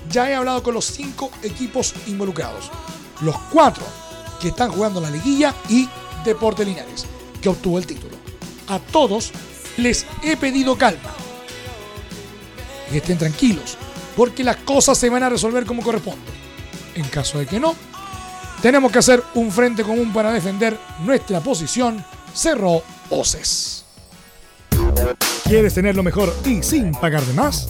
Ya 0.09 0.29
he 0.29 0.35
hablado 0.35 0.61
con 0.63 0.73
los 0.73 0.85
cinco 0.85 1.31
equipos 1.43 1.93
involucrados, 2.07 2.69
los 3.21 3.37
cuatro 3.51 3.85
que 4.39 4.49
están 4.49 4.71
jugando 4.71 4.99
la 4.99 5.09
liguilla 5.09 5.53
y 5.69 5.87
Deporte 6.25 6.65
Linares, 6.65 7.05
que 7.41 7.49
obtuvo 7.49 7.77
el 7.77 7.87
título. 7.87 8.15
A 8.67 8.79
todos 8.79 9.31
les 9.77 10.05
he 10.23 10.35
pedido 10.37 10.77
calma. 10.77 11.11
Y 12.91 12.97
estén 12.97 13.17
tranquilos, 13.17 13.77
porque 14.17 14.43
las 14.43 14.57
cosas 14.57 14.97
se 14.97 15.09
van 15.09 15.23
a 15.23 15.29
resolver 15.29 15.65
como 15.65 15.81
corresponde. 15.81 16.31
En 16.95 17.05
caso 17.05 17.39
de 17.39 17.45
que 17.45 17.59
no, 17.59 17.75
Tenemos 18.61 18.91
que 18.91 18.99
hacer 18.99 19.23
un 19.33 19.51
frente 19.51 19.81
común 19.81 20.13
para 20.13 20.31
defender 20.31 20.77
nuestra 21.03 21.39
posición, 21.39 22.05
cerró 22.31 22.83
Oces. 23.09 23.85
¿Quieres 25.45 25.73
tener 25.73 25.95
lo 25.95 26.03
mejor 26.03 26.33
y 26.45 26.61
sin 26.61 26.91
pagar 26.91 27.23
de 27.23 27.33
más? 27.33 27.69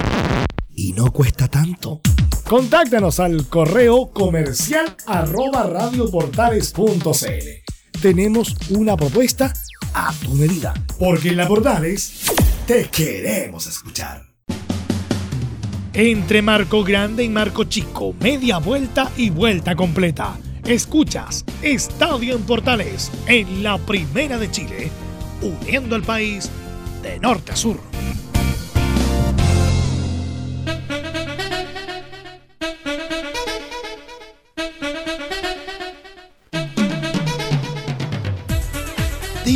y 0.81 0.93
no 0.93 1.11
cuesta 1.11 1.47
tanto. 1.47 2.01
Contáctanos 2.49 3.19
al 3.19 3.47
correo 3.47 4.09
comercial 4.11 4.95
arroba 5.05 5.63
radioportales.cl. 5.63 8.01
Tenemos 8.01 8.55
una 8.71 8.97
propuesta 8.97 9.53
a 9.93 10.11
tu 10.23 10.33
medida, 10.33 10.73
porque 10.97 11.29
en 11.29 11.37
la 11.37 11.47
Portales 11.47 12.23
te 12.65 12.89
queremos 12.89 13.67
escuchar. 13.67 14.23
Entre 15.93 16.41
Marco 16.41 16.83
Grande 16.83 17.23
y 17.23 17.29
Marco 17.29 17.65
Chico, 17.65 18.15
media 18.19 18.57
vuelta 18.57 19.11
y 19.17 19.29
vuelta 19.29 19.75
completa 19.75 20.35
Escuchas 20.65 21.45
Estadio 21.61 22.35
en 22.35 22.41
Portales 22.43 23.11
en 23.27 23.61
la 23.61 23.77
Primera 23.77 24.39
de 24.39 24.49
Chile, 24.49 24.89
uniendo 25.41 25.95
al 25.95 26.03
país 26.03 26.49
de 27.03 27.19
norte 27.19 27.51
a 27.51 27.55
sur. 27.55 27.77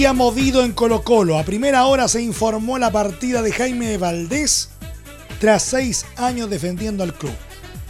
Día 0.06 0.14
movido 0.14 0.64
en 0.64 0.74
Colo 0.74 1.02
Colo. 1.02 1.40
A 1.40 1.44
primera 1.44 1.88
hora 1.88 2.08
se 2.08 2.22
informó 2.22 2.78
la 2.78 2.92
partida 2.92 3.42
de 3.42 3.52
Jaime 3.52 3.98
Valdés 3.98 4.70
tras 5.40 5.64
seis 5.64 6.06
años 6.16 6.48
defendiendo 6.48 7.04
al 7.04 7.16
club. 7.16 7.34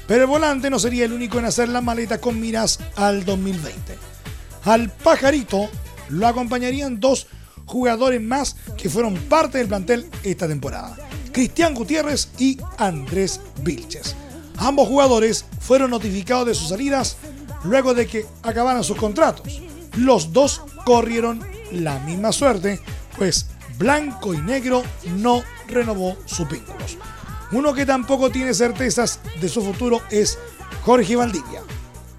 Pero 0.07 0.21
el 0.21 0.27
volante 0.27 0.69
no 0.69 0.79
sería 0.79 1.03
el 1.03 1.11
único 1.11 1.39
en 1.39 1.43
hacer 1.43 1.67
la 1.67 1.81
maleta 1.81 2.21
con 2.21 2.39
miras 2.39 2.79
al 2.95 3.25
2020. 3.25 3.97
Al 4.63 4.91
pajarito 4.91 5.69
lo 6.07 6.25
acompañarían 6.25 7.01
dos 7.01 7.27
jugadores 7.65 8.21
más 8.21 8.55
que 8.77 8.89
fueron 8.89 9.15
parte 9.15 9.57
del 9.57 9.67
plantel 9.67 10.09
esta 10.23 10.47
temporada. 10.47 10.95
Cristian 11.33 11.73
Gutiérrez 11.73 12.29
y 12.39 12.57
Andrés 12.77 13.41
Vilches. 13.61 14.15
Ambos 14.55 14.87
jugadores 14.87 15.43
fueron 15.59 15.91
notificados 15.91 16.47
de 16.47 16.55
sus 16.55 16.69
salidas 16.69 17.17
luego 17.65 17.93
de 17.93 18.07
que 18.07 18.25
acabaran 18.41 18.85
sus 18.85 18.95
contratos. 18.95 19.59
Los 19.97 20.31
dos 20.31 20.61
corrieron 20.85 21.54
la 21.71 21.99
misma 21.99 22.31
suerte, 22.31 22.79
pues 23.17 23.47
Blanco 23.77 24.33
y 24.33 24.37
Negro 24.37 24.83
no 25.17 25.43
renovó 25.67 26.17
sus 26.25 26.49
vínculos. 26.49 26.97
Uno 27.51 27.73
que 27.73 27.85
tampoco 27.85 28.29
tiene 28.29 28.53
certezas 28.53 29.19
de 29.39 29.49
su 29.49 29.61
futuro 29.61 30.01
es 30.09 30.37
Jorge 30.83 31.15
Valdivia. 31.15 31.61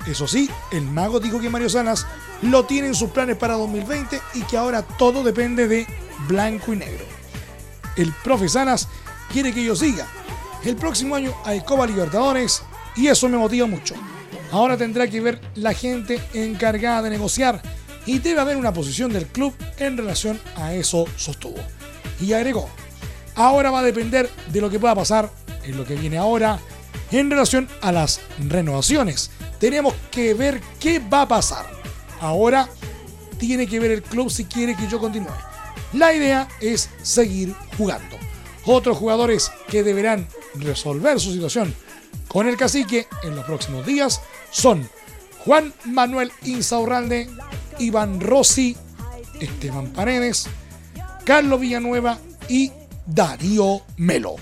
Eso 0.06 0.28
sí, 0.28 0.48
el 0.70 0.82
mago 0.82 1.18
dijo 1.18 1.40
que 1.40 1.50
Mario 1.50 1.68
Salas 1.68 2.06
lo 2.42 2.64
tiene 2.64 2.88
en 2.88 2.94
sus 2.94 3.10
planes 3.10 3.36
para 3.36 3.54
2020 3.54 4.20
y 4.34 4.42
que 4.42 4.56
ahora 4.56 4.82
todo 4.82 5.24
depende 5.24 5.66
de 5.66 5.86
blanco 6.28 6.72
y 6.72 6.76
negro. 6.76 7.04
El 7.96 8.12
profe 8.12 8.48
Salas 8.48 8.88
quiere 9.32 9.52
que 9.52 9.64
yo 9.64 9.74
siga. 9.74 10.06
El 10.64 10.76
próximo 10.76 11.16
año 11.16 11.34
hay 11.44 11.60
Copa 11.62 11.86
Libertadores 11.86 12.62
y 12.94 13.08
eso 13.08 13.28
me 13.28 13.36
motiva 13.36 13.66
mucho. 13.66 13.94
Ahora 14.52 14.76
tendrá 14.76 15.08
que 15.08 15.20
ver 15.20 15.40
la 15.54 15.74
gente 15.74 16.22
encargada 16.34 17.02
de 17.02 17.10
negociar 17.10 17.60
y 18.06 18.20
debe 18.20 18.40
haber 18.40 18.56
una 18.56 18.72
posición 18.72 19.12
del 19.12 19.26
club 19.26 19.54
en 19.78 19.96
relación 19.96 20.40
a 20.56 20.74
eso, 20.74 21.06
sostuvo. 21.16 21.58
Y 22.20 22.32
agregó, 22.32 22.70
Ahora 23.36 23.70
va 23.70 23.80
a 23.80 23.82
depender 23.82 24.30
de 24.50 24.60
lo 24.62 24.70
que 24.70 24.80
pueda 24.80 24.94
pasar 24.94 25.30
en 25.62 25.76
lo 25.76 25.84
que 25.84 25.94
viene 25.94 26.16
ahora 26.16 26.58
en 27.12 27.30
relación 27.30 27.68
a 27.82 27.92
las 27.92 28.20
renovaciones. 28.38 29.30
Tenemos 29.60 29.94
que 30.10 30.32
ver 30.32 30.60
qué 30.80 30.98
va 30.98 31.22
a 31.22 31.28
pasar. 31.28 31.66
Ahora 32.20 32.68
tiene 33.38 33.66
que 33.66 33.78
ver 33.78 33.90
el 33.90 34.02
club 34.02 34.30
si 34.30 34.46
quiere 34.46 34.74
que 34.74 34.88
yo 34.88 34.98
continúe. 34.98 35.34
La 35.92 36.14
idea 36.14 36.48
es 36.60 36.88
seguir 37.02 37.54
jugando. 37.76 38.16
Otros 38.64 38.96
jugadores 38.96 39.52
que 39.68 39.82
deberán 39.82 40.26
resolver 40.54 41.20
su 41.20 41.30
situación 41.30 41.74
con 42.28 42.48
el 42.48 42.56
cacique 42.56 43.06
en 43.22 43.36
los 43.36 43.44
próximos 43.44 43.84
días 43.84 44.22
son 44.50 44.88
Juan 45.44 45.74
Manuel 45.84 46.32
Insaurralde, 46.42 47.28
Iván 47.78 48.20
Rossi, 48.20 48.76
Esteban 49.40 49.88
Paredes, 49.88 50.48
Carlos 51.24 51.60
Villanueva 51.60 52.18
y 52.48 52.72
Darío 53.06 53.82
Melo. 53.96 54.36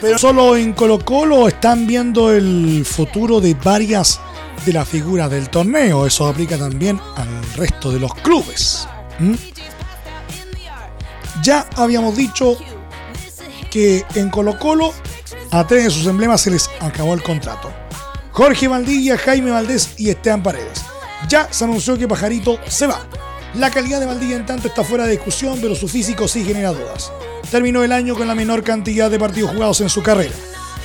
Pero 0.00 0.18
solo 0.18 0.56
en 0.56 0.72
Colo 0.72 0.98
Colo 1.04 1.46
están 1.46 1.86
viendo 1.86 2.32
el 2.32 2.84
futuro 2.84 3.40
de 3.40 3.54
varias 3.54 4.20
de 4.66 4.72
las 4.72 4.88
figuras 4.88 5.30
del 5.30 5.48
torneo. 5.48 6.06
Eso 6.06 6.26
aplica 6.26 6.58
también 6.58 7.00
al 7.16 7.28
resto 7.54 7.92
de 7.92 8.00
los 8.00 8.12
clubes. 8.16 8.88
¿Mm? 9.20 9.34
Ya 11.42 11.68
habíamos 11.76 12.16
dicho 12.16 12.56
que 13.70 14.04
en 14.16 14.28
Colo 14.30 14.58
Colo 14.58 14.92
a 15.52 15.66
tres 15.66 15.84
de 15.84 15.90
sus 15.90 16.06
emblemas 16.06 16.40
se 16.40 16.50
les 16.50 16.70
acabó 16.80 17.12
el 17.12 17.22
contrato. 17.22 17.70
Jorge 18.32 18.68
Valdivia, 18.68 19.18
Jaime 19.18 19.50
Valdés 19.50 19.90
y 19.98 20.08
Esteban 20.08 20.42
Paredes. 20.42 20.82
Ya 21.28 21.46
se 21.52 21.64
anunció 21.64 21.98
que 21.98 22.08
Pajarito 22.08 22.58
se 22.66 22.86
va. 22.86 23.02
La 23.54 23.70
calidad 23.70 24.00
de 24.00 24.06
Valdivia 24.06 24.36
en 24.36 24.46
tanto 24.46 24.68
está 24.68 24.82
fuera 24.82 25.04
de 25.04 25.12
discusión, 25.12 25.58
pero 25.60 25.74
su 25.74 25.88
físico 25.88 26.26
sí 26.26 26.42
genera 26.42 26.72
dudas. 26.72 27.12
Terminó 27.50 27.84
el 27.84 27.92
año 27.92 28.16
con 28.16 28.26
la 28.26 28.34
menor 28.34 28.64
cantidad 28.64 29.10
de 29.10 29.18
partidos 29.18 29.50
jugados 29.50 29.82
en 29.82 29.90
su 29.90 30.02
carrera. 30.02 30.34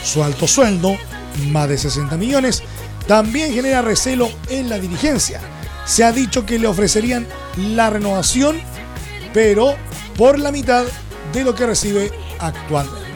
Su 0.03 0.21
alto 0.21 0.47
sueldo, 0.47 0.97
más 1.47 1.69
de 1.69 1.77
60 1.77 2.17
millones, 2.17 2.61
también 3.07 3.53
genera 3.53 3.81
recelo 3.81 4.29
en 4.49 4.69
la 4.69 4.79
dirigencia. 4.79 5.39
Se 5.85 6.03
ha 6.03 6.11
dicho 6.11 6.45
que 6.45 6.59
le 6.59 6.67
ofrecerían 6.67 7.25
la 7.55 7.89
renovación, 7.89 8.59
pero 9.33 9.75
por 10.17 10.37
la 10.37 10.51
mitad 10.51 10.83
de 11.31 11.43
lo 11.45 11.55
que 11.55 11.65
recibe 11.65 12.11
actualmente. 12.39 13.06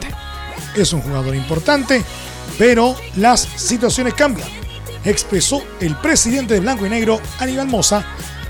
Es 0.74 0.92
un 0.92 1.02
jugador 1.02 1.34
importante, 1.34 2.02
pero 2.58 2.96
las 3.16 3.40
situaciones 3.56 4.14
cambian 4.14 4.62
expresó 5.04 5.62
el 5.80 5.96
presidente 5.96 6.54
de 6.54 6.60
Blanco 6.60 6.86
y 6.86 6.90
Negro, 6.90 7.20
Aníbal 7.38 7.68
Moza, 7.68 8.04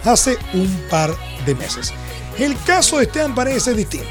hace 0.04 0.36
un 0.54 0.68
par 0.90 1.14
de 1.46 1.54
meses. 1.54 1.92
El 2.38 2.56
caso 2.64 2.98
de 2.98 3.04
Esteban 3.04 3.34
Paredes 3.34 3.66
es 3.66 3.76
distinto. 3.76 4.08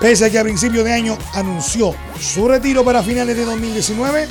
Pese 0.00 0.26
a 0.26 0.30
que 0.30 0.38
a 0.38 0.44
principio 0.44 0.84
de 0.84 0.92
año 0.92 1.16
anunció 1.34 1.94
su 2.20 2.46
retiro 2.46 2.84
para 2.84 3.02
finales 3.02 3.36
de 3.36 3.44
2019, 3.44 4.28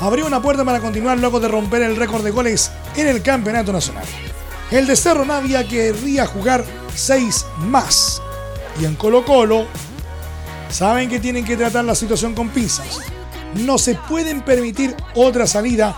abrió 0.00 0.26
una 0.26 0.40
puerta 0.40 0.64
para 0.64 0.80
continuar 0.80 1.18
luego 1.18 1.40
de 1.40 1.48
romper 1.48 1.82
el 1.82 1.96
récord 1.96 2.22
de 2.22 2.30
goles 2.30 2.70
en 2.96 3.08
el 3.08 3.22
campeonato 3.22 3.72
nacional. 3.72 4.04
El 4.70 4.86
de 4.86 4.96
Cerro 4.96 5.24
Navia 5.24 5.66
querría 5.66 6.26
jugar 6.26 6.64
seis 6.94 7.44
más. 7.58 8.22
Y 8.80 8.84
en 8.84 8.94
Colo 8.94 9.24
Colo 9.24 9.66
saben 10.72 11.08
que 11.08 11.20
tienen 11.20 11.44
que 11.44 11.56
tratar 11.56 11.84
la 11.84 11.94
situación 11.94 12.34
con 12.34 12.48
pinzas 12.48 13.00
no 13.54 13.78
se 13.78 13.94
pueden 13.94 14.42
permitir 14.42 14.96
otra 15.14 15.46
salida 15.46 15.94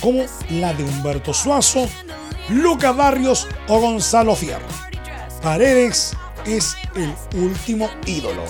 como 0.00 0.24
la 0.50 0.72
de 0.74 0.84
Humberto 0.84 1.32
Suazo, 1.32 1.88
Lucas 2.48 2.96
Barrios 2.96 3.46
o 3.68 3.80
Gonzalo 3.80 4.34
Fierro. 4.34 4.66
Paredes 5.42 6.16
es 6.46 6.76
el 6.94 7.14
último 7.40 7.90
ídolo. 8.06 8.44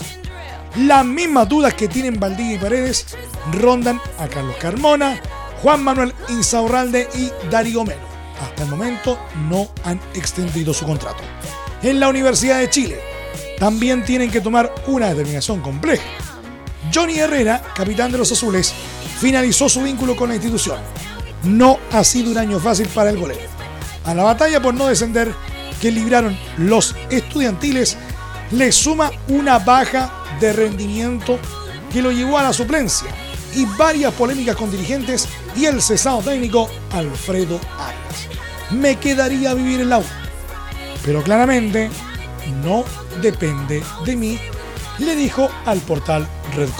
Las 0.76 1.04
mismas 1.04 1.48
dudas 1.48 1.74
que 1.74 1.88
tienen 1.88 2.18
Valdivia 2.18 2.54
y 2.54 2.58
Paredes 2.58 3.06
rondan 3.52 4.00
a 4.18 4.26
Carlos 4.26 4.56
Carmona, 4.60 5.20
Juan 5.62 5.82
Manuel 5.82 6.12
Insaurralde 6.28 7.08
y 7.14 7.30
Darío 7.50 7.84
Melo. 7.84 8.14
Hasta 8.42 8.64
el 8.64 8.70
momento 8.70 9.18
no 9.48 9.68
han 9.84 10.00
extendido 10.14 10.74
su 10.74 10.84
contrato. 10.84 11.22
En 11.82 12.00
la 12.00 12.08
Universidad 12.08 12.58
de 12.58 12.70
Chile 12.70 13.13
también 13.58 14.04
tienen 14.04 14.30
que 14.30 14.40
tomar 14.40 14.74
una 14.86 15.08
determinación 15.08 15.60
compleja 15.60 16.04
Johnny 16.92 17.18
Herrera, 17.18 17.62
capitán 17.74 18.12
de 18.12 18.18
los 18.18 18.30
Azules, 18.32 18.72
finalizó 19.18 19.68
su 19.68 19.82
vínculo 19.82 20.16
con 20.16 20.28
la 20.28 20.36
institución. 20.36 20.78
No 21.42 21.78
ha 21.92 22.04
sido 22.04 22.30
un 22.30 22.38
año 22.38 22.58
fácil 22.58 22.88
para 22.88 23.10
el 23.10 23.18
golero. 23.18 23.48
A 24.04 24.14
la 24.14 24.22
batalla 24.22 24.60
por 24.60 24.74
no 24.74 24.86
descender 24.86 25.32
que 25.80 25.90
libraron 25.90 26.36
los 26.58 26.94
estudiantiles, 27.10 27.96
le 28.50 28.70
suma 28.72 29.10
una 29.28 29.58
baja 29.58 30.12
de 30.40 30.52
rendimiento 30.52 31.38
que 31.92 32.02
lo 32.02 32.12
llevó 32.12 32.38
a 32.38 32.44
la 32.44 32.52
suplencia 32.52 33.08
y 33.54 33.64
varias 33.76 34.12
polémicas 34.14 34.56
con 34.56 34.70
dirigentes 34.70 35.28
y 35.56 35.64
el 35.64 35.80
cesado 35.80 36.20
técnico 36.20 36.68
Alfredo 36.92 37.60
Arias. 37.78 38.28
Me 38.70 38.96
quedaría 38.96 39.54
vivir 39.54 39.80
en 39.80 39.90
la 39.90 39.98
U, 39.98 40.04
pero 41.04 41.22
claramente 41.22 41.90
no 42.62 42.84
depende 43.20 43.82
de 44.04 44.16
mí, 44.16 44.38
le 44.98 45.16
dijo 45.16 45.48
al 45.64 45.80
portal 45.80 46.26
Red 46.54 46.70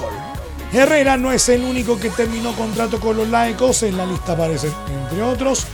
Herrera 0.72 1.16
no 1.16 1.30
es 1.30 1.48
el 1.48 1.62
único 1.62 1.98
que 1.98 2.10
terminó 2.10 2.52
contrato 2.52 2.98
con 2.98 3.16
los 3.16 3.28
laicos, 3.28 3.82
en 3.84 3.96
la 3.96 4.06
lista 4.06 4.32
aparecen, 4.32 4.72
entre 4.88 5.22
otros, 5.22 5.66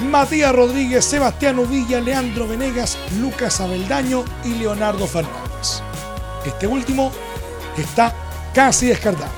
Matías 0.00 0.52
Rodríguez, 0.52 1.04
Sebastián 1.04 1.58
Uvilla, 1.58 2.00
Leandro 2.00 2.48
Venegas, 2.48 2.98
Lucas 3.20 3.60
Abeldaño 3.60 4.24
y 4.44 4.54
Leonardo 4.54 5.06
Fernández. 5.06 5.82
Este 6.44 6.66
último 6.66 7.12
está 7.78 8.14
casi 8.52 8.86
descartado. 8.86 9.30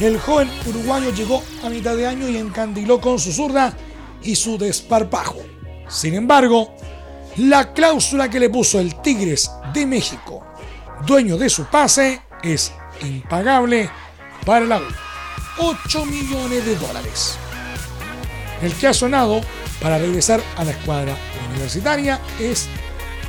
El 0.00 0.18
joven 0.18 0.50
uruguayo 0.66 1.12
llegó 1.12 1.42
a 1.62 1.68
mitad 1.68 1.96
de 1.96 2.06
año 2.06 2.28
y 2.28 2.36
encandiló 2.36 3.00
con 3.00 3.20
su 3.20 3.32
zurda 3.32 3.76
y 4.22 4.34
su 4.34 4.58
desparpajo. 4.58 5.38
Sin 5.88 6.14
embargo, 6.14 6.74
la 7.36 7.72
cláusula 7.72 8.30
que 8.30 8.38
le 8.40 8.50
puso 8.50 8.78
el 8.78 9.00
Tigres 9.00 9.50
de 9.72 9.86
México, 9.86 10.46
dueño 11.06 11.36
de 11.36 11.48
su 11.48 11.64
pase, 11.64 12.22
es 12.42 12.72
impagable 13.02 13.90
para 14.44 14.64
la 14.64 14.78
U. 14.78 14.84
8 15.58 16.06
millones 16.06 16.64
de 16.64 16.76
dólares. 16.76 17.36
El 18.62 18.72
que 18.74 18.88
ha 18.88 18.94
sonado 18.94 19.40
para 19.80 19.98
regresar 19.98 20.40
a 20.56 20.64
la 20.64 20.70
escuadra 20.70 21.16
universitaria 21.50 22.20
es 22.38 22.68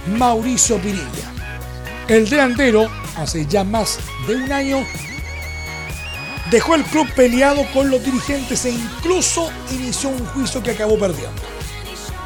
Mauricio 0.08 0.78
Pirilla. 0.78 1.32
El 2.08 2.30
delantero, 2.30 2.88
hace 3.18 3.46
ya 3.48 3.64
más 3.64 4.00
de 4.28 4.36
un 4.36 4.52
año, 4.52 4.86
dejó 6.52 6.76
el 6.76 6.84
club 6.84 7.12
peleado 7.16 7.66
con 7.74 7.90
los 7.90 8.04
dirigentes 8.04 8.66
e 8.66 8.72
incluso 8.72 9.52
inició 9.72 10.10
un 10.10 10.26
juicio 10.28 10.62
que 10.62 10.72
acabó 10.72 10.98
perdiendo. 11.00 11.42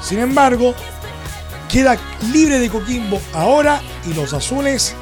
Sin 0.02 0.20
embargo, 0.20 0.74
queda 1.70 1.98
libre 2.34 2.60
de 2.60 2.70
Coquimbo 2.70 3.22
ahora 3.34 3.82
y 4.06 4.14
los 4.14 4.34
azules 4.34 4.96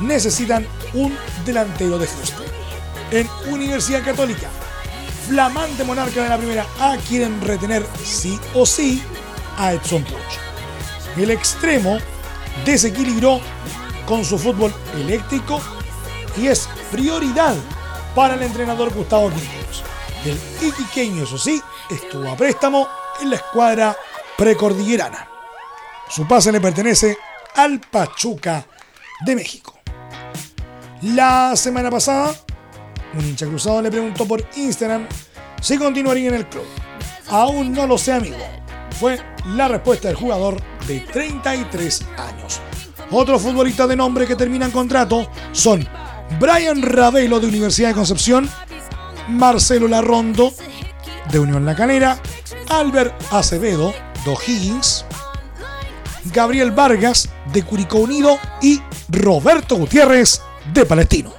necesitan 0.00 0.66
un 0.94 1.16
delantero 1.44 1.98
de 1.98 2.06
fuste. 2.06 2.42
En 3.10 3.28
Universidad 3.52 4.04
Católica, 4.04 4.48
flamante 5.28 5.84
monarca 5.84 6.22
de 6.22 6.28
la 6.28 6.38
primera 6.38 6.66
A, 6.80 6.96
quieren 6.96 7.40
retener 7.40 7.86
sí 8.02 8.38
o 8.54 8.64
sí 8.64 9.02
a 9.58 9.74
Edson 9.74 10.02
Puch. 10.04 11.18
El 11.18 11.30
extremo 11.30 11.98
desequilibró 12.64 13.40
con 14.06 14.24
su 14.24 14.38
fútbol 14.38 14.72
eléctrico 14.94 15.60
y 16.40 16.46
es 16.46 16.68
prioridad 16.90 17.54
para 18.14 18.34
el 18.34 18.42
entrenador 18.42 18.92
Gustavo 18.92 19.28
Quinteros. 19.28 19.84
El 20.24 20.38
iquiqueño, 20.66 21.24
eso 21.24 21.38
sí, 21.38 21.62
estuvo 21.90 22.28
a 22.30 22.36
préstamo 22.36 22.88
en 23.20 23.30
la 23.30 23.36
escuadra 23.36 23.96
precordillerana. 24.36 25.28
Su 26.10 26.26
pase 26.26 26.52
le 26.52 26.60
pertenece 26.60 27.16
al 27.54 27.80
Pachuca 27.80 28.66
de 29.24 29.36
México. 29.36 29.78
La 31.02 31.56
semana 31.56 31.90
pasada 31.90 32.34
un 33.14 33.24
hincha 33.24 33.46
cruzado 33.46 33.82
le 33.82 33.90
preguntó 33.90 34.26
por 34.26 34.44
Instagram 34.56 35.06
si 35.60 35.78
continuaría 35.78 36.28
en 36.28 36.34
el 36.34 36.46
club. 36.48 36.64
Aún 37.28 37.72
no 37.72 37.86
lo 37.86 37.98
sé, 37.98 38.12
amigo. 38.12 38.36
Fue 38.98 39.18
la 39.46 39.68
respuesta 39.68 40.08
del 40.08 40.16
jugador 40.16 40.60
de 40.86 41.00
33 41.00 42.02
años. 42.18 42.60
Otros 43.10 43.42
futbolistas 43.42 43.88
de 43.88 43.96
nombre 43.96 44.26
que 44.26 44.36
terminan 44.36 44.70
contrato 44.70 45.30
son 45.52 45.86
Brian 46.38 46.82
Ravelo 46.82 47.40
de 47.40 47.48
Universidad 47.48 47.88
de 47.88 47.94
Concepción, 47.94 48.48
Marcelo 49.28 49.88
Larrondo 49.88 50.52
de 51.30 51.38
Unión 51.38 51.64
La 51.64 51.74
Calera, 51.74 52.20
Albert 52.68 53.14
Acevedo 53.32 53.92
de 54.24 54.30
O'Higgins, 54.30 55.04
Gabriel 56.32 56.70
Vargas 56.70 57.28
de 57.52 57.62
Curicó 57.62 57.98
Unido 57.98 58.38
y 58.62 58.80
Roberto 59.08 59.76
Gutiérrez 59.76 60.40
de 60.72 60.84
Palestino. 60.86 61.32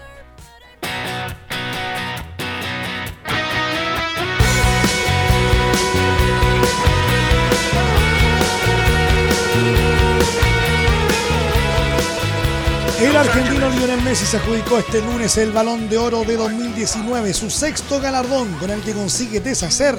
El 13.02 13.16
argentino 13.16 13.70
Lionel 13.72 14.02
Messi 14.04 14.26
se 14.26 14.38
adjudicó 14.38 14.78
este 14.78 15.02
lunes 15.02 15.36
el 15.38 15.52
Balón 15.52 15.90
de 15.90 15.98
Oro 15.98 16.24
de 16.24 16.38
2019, 16.38 17.34
su 17.34 17.50
sexto 17.50 18.00
galardón 18.00 18.54
con 18.60 18.70
el 18.70 18.82
que 18.82 18.94
consigue 18.94 19.40
deshacer 19.40 19.98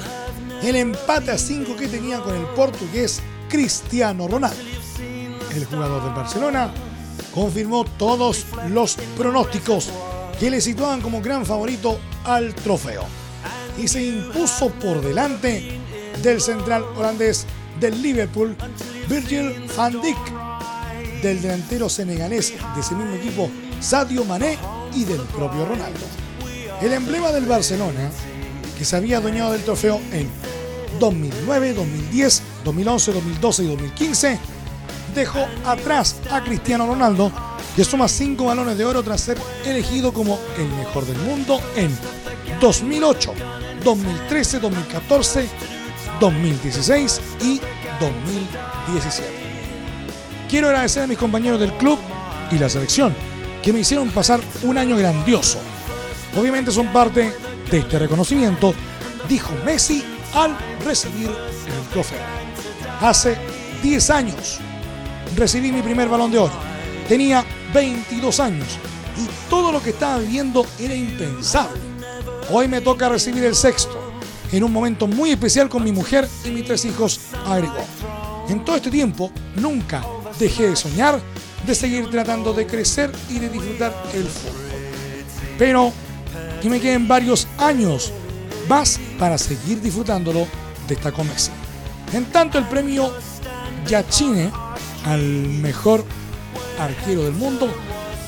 el 0.63 0.77
empate 0.77 1.33
a 1.33 1.39
5 1.39 1.77
que 1.77 1.89
tenía 1.89 2.21
con 2.21 2.37
el 2.37 2.45
portugués 2.55 3.21
Cristiano 3.49 4.29
Ronaldo. 4.29 4.82
El 5.55 5.65
jugador 5.67 6.05
del 6.05 6.15
Barcelona 6.15 6.73
confirmó 7.35 7.85
todos 7.85 8.47
los 8.69 8.97
pronósticos 9.17 9.91
que 10.39 10.51
le 10.51 10.61
situaban 10.61 11.01
como 11.01 11.21
gran 11.21 11.45
favorito 11.45 11.99
al 12.25 12.55
trofeo 12.55 13.05
y 13.79 13.89
se 13.89 14.05
impuso 14.05 14.71
por 14.71 15.01
delante 15.01 15.79
del 16.23 16.41
central 16.41 16.85
holandés 16.97 17.47
del 17.81 18.01
Liverpool, 18.01 18.57
Virgil 19.09 19.67
van 19.77 20.01
Dijk 20.01 21.23
del 21.23 21.41
delantero 21.41 21.89
senegalés 21.89 22.53
de 22.75 22.81
ese 22.81 22.95
mismo 22.95 23.15
equipo, 23.15 23.49
Sadio 23.81 24.25
Mané, 24.25 24.59
y 24.95 25.05
del 25.05 25.21
propio 25.21 25.65
Ronaldo. 25.65 26.01
El 26.81 26.93
emblema 26.93 27.31
del 27.33 27.47
Barcelona, 27.47 28.11
que 28.77 28.85
se 28.85 28.97
había 28.97 29.19
adueñado 29.19 29.53
del 29.53 29.63
trofeo 29.63 30.01
en 30.13 30.29
2009, 30.99 31.75
2010, 31.75 32.43
2011, 32.65 33.13
2012 33.13 33.63
y 33.63 33.67
2015, 33.69 34.39
dejó 35.15 35.47
atrás 35.65 36.17
a 36.31 36.43
Cristiano 36.43 36.87
Ronaldo, 36.87 37.31
que 37.77 37.85
suma 37.85 38.09
cinco 38.09 38.47
balones 38.47 38.77
de 38.79 38.85
oro 38.85 39.03
tras 39.03 39.21
ser 39.21 39.39
elegido 39.65 40.13
como 40.13 40.39
el 40.57 40.69
mejor 40.69 41.07
del 41.07 41.19
mundo 41.19 41.61
en 41.77 41.97
2008, 42.61 43.35
2013, 43.85 44.61
2014, 44.61 45.49
2016 46.21 47.21
y 47.43 47.61
2017. 48.01 49.31
Quiero 50.49 50.69
agradecer 50.69 51.05
a 51.05 51.07
mis 51.07 51.19
compañeros 51.19 51.61
del 51.61 51.73
club 51.75 51.99
y 52.51 52.59
la 52.59 52.69
selección 52.69 53.15
que 53.63 53.73
me 53.73 53.81
hicieron 53.81 54.11
pasar 54.11 54.41
un 54.63 54.77
año 54.77 54.97
grandioso. 54.97 55.59
Obviamente 56.39 56.71
son 56.71 56.89
parte 56.89 57.33
de 57.71 57.79
este 57.79 57.99
reconocimiento, 57.99 58.75
dijo 59.29 59.51
Messi 59.65 60.05
al 60.35 60.57
recibir 60.85 61.29
el 61.29 61.89
trofeo. 61.93 62.19
Hace 63.01 63.37
10 63.83 64.11
años 64.11 64.61
recibí 65.37 65.73
mi 65.73 65.83
primer 65.83 66.09
balón 66.09 66.31
de 66.31 66.39
oro. 66.39 66.53
Tenía 67.09 67.45
22 67.75 68.41
años 68.41 68.67
y 69.17 69.51
todo 69.51 69.73
lo 69.73 69.83
que 69.83 69.91
estaba 69.91 70.19
viviendo 70.19 70.67
era 70.79 70.95
impensable. 70.95 71.81
Hoy 72.51 72.69
me 72.69 72.81
toca 72.81 73.09
recibir 73.09 73.45
el 73.45 73.55
sexto, 73.55 74.13
en 74.53 74.65
un 74.65 74.73
momento 74.73 75.07
muy 75.07 75.31
especial 75.31 75.69
con 75.69 75.83
mi 75.83 75.93
mujer 75.93 76.29
y 76.45 76.51
mis 76.51 76.65
tres 76.65 76.85
hijos, 76.85 77.21
agregó. 77.47 77.85
En 78.49 78.65
todo 78.65 78.77
este 78.77 78.91
tiempo, 78.91 79.33
nunca 79.57 80.05
dejé 80.39 80.69
de 80.71 80.77
soñar, 80.77 81.21
de 81.67 81.75
seguir 81.75 82.11
tratando 82.11 82.53
de 82.53 82.67
crecer 82.67 83.11
y 83.31 83.39
de 83.39 83.49
disfrutar 83.49 83.95
el 84.13 84.25
fútbol. 84.25 84.61
Pero 85.59 85.93
que 86.61 86.69
me 86.69 86.81
queden 86.81 87.09
varios 87.09 87.49
años 87.59 88.13
más 88.69 89.01
para 89.19 89.39
seguir 89.39 89.81
disfrutándolo, 89.81 90.47
destacó 90.87 91.25
Messi. 91.25 91.51
En 92.13 92.27
tanto, 92.27 92.59
el 92.59 92.65
premio 92.69 93.13
Yachine 93.87 94.51
al 95.05 95.23
mejor 95.23 96.05
arquero 96.79 97.25
del 97.25 97.35
mundo 97.35 97.69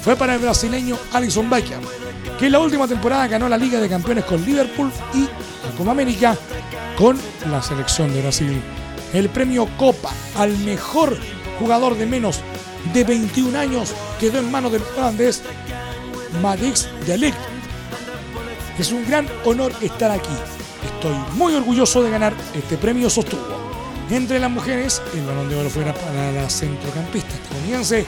fue 0.03 0.17
para 0.17 0.35
el 0.35 0.41
brasileño 0.41 0.99
Alison 1.13 1.49
Becker, 1.49 1.79
que 2.39 2.47
en 2.47 2.53
la 2.53 2.59
última 2.59 2.87
temporada 2.87 3.27
ganó 3.27 3.49
la 3.49 3.57
Liga 3.57 3.81
de 3.81 3.89
Campeones 3.89 4.25
con 4.25 4.45
Liverpool 4.45 4.91
y 5.15 5.23
la 5.23 5.77
Copa 5.77 5.93
América 5.93 6.37
con 6.97 7.19
la 7.51 7.63
selección 7.63 8.13
de 8.13 8.23
Brasil. 8.23 8.63
El 9.13 9.29
premio 9.29 9.67
Copa 9.79 10.11
al 10.37 10.57
mejor 10.59 11.17
jugador 11.59 11.97
de 11.97 12.07
menos 12.07 12.41
de 12.93 13.05
21 13.05 13.59
años, 13.59 13.95
quedó 14.21 14.39
en 14.39 14.51
manos 14.51 14.73
del 14.73 14.83
holandés 14.97 15.43
Madix 16.43 16.89
de 17.07 17.33
Es 18.79 18.93
un 18.93 19.07
gran 19.07 19.27
honor 19.45 19.73
estar 19.81 20.11
aquí. 20.11 20.35
Estoy 20.85 21.15
muy 21.37 21.55
orgulloso 21.55 22.03
de 22.03 22.11
ganar 22.11 22.35
este 22.55 22.77
premio, 22.77 23.09
sostuvo. 23.09 23.54
Entre 24.11 24.39
las 24.39 24.51
mujeres, 24.51 25.01
el 25.15 25.25
balón 25.25 25.49
de 25.49 25.57
oro 25.57 25.71
fuera 25.71 25.95
para 25.95 26.31
la 26.33 26.49
centrocampista 26.51 27.35
estadounidense 27.35 28.07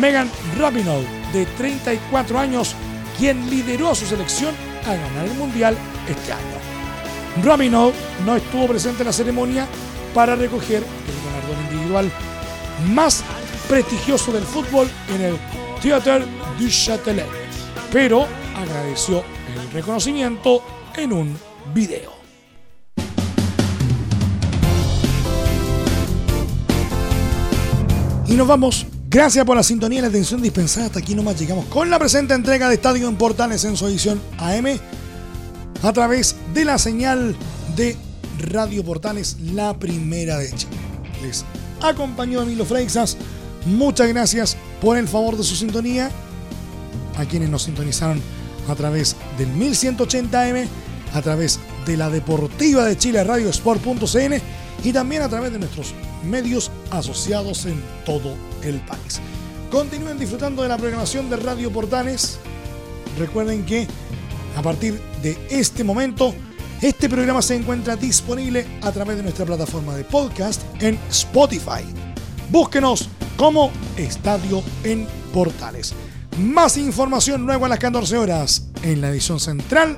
Megan 0.00 0.30
Rapinoe, 0.58 1.06
de 1.32 1.46
34 1.46 2.38
años, 2.38 2.74
quien 3.18 3.48
lideró 3.48 3.90
a 3.90 3.94
su 3.94 4.06
selección 4.06 4.54
a 4.86 4.94
ganar 4.94 5.26
el 5.26 5.34
Mundial 5.34 5.76
este 6.08 6.32
año. 6.32 7.44
Rapinoe 7.44 7.92
no 8.24 8.36
estuvo 8.36 8.66
presente 8.66 9.02
en 9.02 9.06
la 9.06 9.12
ceremonia 9.12 9.66
para 10.14 10.34
recoger 10.34 10.82
el 10.82 11.24
galardón 11.24 11.64
individual 11.70 12.10
más 12.92 13.22
prestigioso 13.68 14.32
del 14.32 14.44
fútbol 14.44 14.88
en 15.14 15.20
el 15.22 15.36
Théâtre 15.80 16.24
du 16.58 16.68
Châtelet. 16.68 17.26
pero 17.92 18.26
agradeció 18.56 19.24
el 19.54 19.70
reconocimiento 19.72 20.62
en 20.96 21.12
un 21.12 21.38
video. 21.72 22.19
Y 28.30 28.34
nos 28.34 28.46
vamos. 28.46 28.86
Gracias 29.08 29.44
por 29.44 29.56
la 29.56 29.64
sintonía 29.64 29.98
y 29.98 30.02
la 30.02 30.08
atención 30.08 30.40
dispensada. 30.40 30.86
Hasta 30.86 31.00
aquí 31.00 31.16
nomás 31.16 31.36
llegamos 31.36 31.64
con 31.64 31.90
la 31.90 31.98
presente 31.98 32.32
entrega 32.32 32.68
de 32.68 32.76
Estadio 32.76 33.08
en 33.08 33.16
Portales 33.16 33.64
en 33.64 33.76
su 33.76 33.88
edición 33.88 34.20
AM 34.38 34.66
a 35.82 35.92
través 35.92 36.36
de 36.54 36.64
la 36.64 36.78
señal 36.78 37.34
de 37.74 37.96
Radio 38.38 38.84
Portales, 38.84 39.36
la 39.52 39.76
primera 39.76 40.38
de 40.38 40.52
Chile. 40.52 40.76
Les 41.22 41.44
acompañó 41.82 42.42
Emilio 42.42 42.64
Freixas. 42.64 43.16
Muchas 43.66 44.06
gracias 44.06 44.56
por 44.80 44.96
el 44.96 45.08
favor 45.08 45.36
de 45.36 45.42
su 45.42 45.56
sintonía. 45.56 46.08
A 47.18 47.24
quienes 47.24 47.50
nos 47.50 47.64
sintonizaron 47.64 48.22
a 48.68 48.74
través 48.76 49.16
del 49.38 49.52
1180M, 49.56 50.68
a 51.14 51.20
través 51.20 51.58
de 51.84 51.96
la 51.96 52.08
Deportiva 52.08 52.84
de 52.84 52.96
Chile, 52.96 53.24
Radio 53.24 53.50
Sport.cn 53.50 54.40
y 54.84 54.92
también 54.92 55.22
a 55.22 55.28
través 55.28 55.52
de 55.52 55.58
nuestros 55.58 55.92
medios 56.24 56.70
asociados 56.90 57.66
en 57.66 57.82
todo 58.04 58.34
el 58.62 58.80
país. 58.80 59.20
Continúen 59.70 60.18
disfrutando 60.18 60.62
de 60.62 60.68
la 60.68 60.76
programación 60.76 61.30
de 61.30 61.36
Radio 61.36 61.70
Portales. 61.70 62.38
Recuerden 63.18 63.64
que 63.64 63.86
a 64.56 64.62
partir 64.62 65.00
de 65.22 65.38
este 65.50 65.84
momento, 65.84 66.34
este 66.80 67.08
programa 67.08 67.42
se 67.42 67.54
encuentra 67.54 67.96
disponible 67.96 68.66
a 68.82 68.90
través 68.90 69.16
de 69.16 69.22
nuestra 69.22 69.46
plataforma 69.46 69.94
de 69.94 70.04
podcast 70.04 70.62
en 70.80 70.98
Spotify. 71.08 71.84
Búsquenos 72.50 73.08
como 73.36 73.70
Estadio 73.96 74.62
en 74.82 75.06
Portales. 75.32 75.94
Más 76.38 76.76
información 76.76 77.46
luego 77.46 77.66
a 77.66 77.68
las 77.68 77.78
14 77.78 78.16
horas 78.16 78.66
en 78.82 79.00
la 79.00 79.10
edición 79.10 79.38
central 79.38 79.96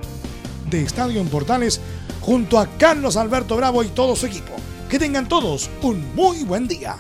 de 0.71 0.83
Estadio 0.83 1.21
en 1.21 1.29
Portales 1.29 1.81
junto 2.21 2.59
a 2.59 2.67
Carlos 2.79 3.17
Alberto 3.17 3.57
Bravo 3.57 3.83
y 3.83 3.89
todo 3.89 4.17
su 4.17 4.27
equipo. 4.27 4.52
Que 4.93 4.99
tengan 4.99 5.27
todos 5.27 5.71
un 5.81 6.15
muy 6.15 6.45
buen 6.45 6.69
día. 6.69 6.99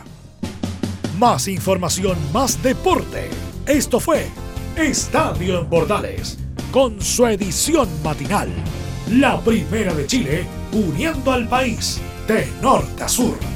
Más 1.18 1.46
información, 1.46 2.16
más 2.32 2.62
deporte. 2.62 3.28
Esto 3.66 4.00
fue 4.00 4.28
Estadio 4.76 5.60
en 5.60 5.66
Portales, 5.66 6.38
con 6.70 7.02
su 7.02 7.26
edición 7.26 7.86
matinal. 8.02 8.48
La 9.10 9.38
primera 9.42 9.92
de 9.92 10.06
Chile, 10.06 10.46
uniendo 10.72 11.32
al 11.32 11.46
país 11.46 12.00
de 12.26 12.50
norte 12.62 13.02
a 13.02 13.08
sur. 13.10 13.51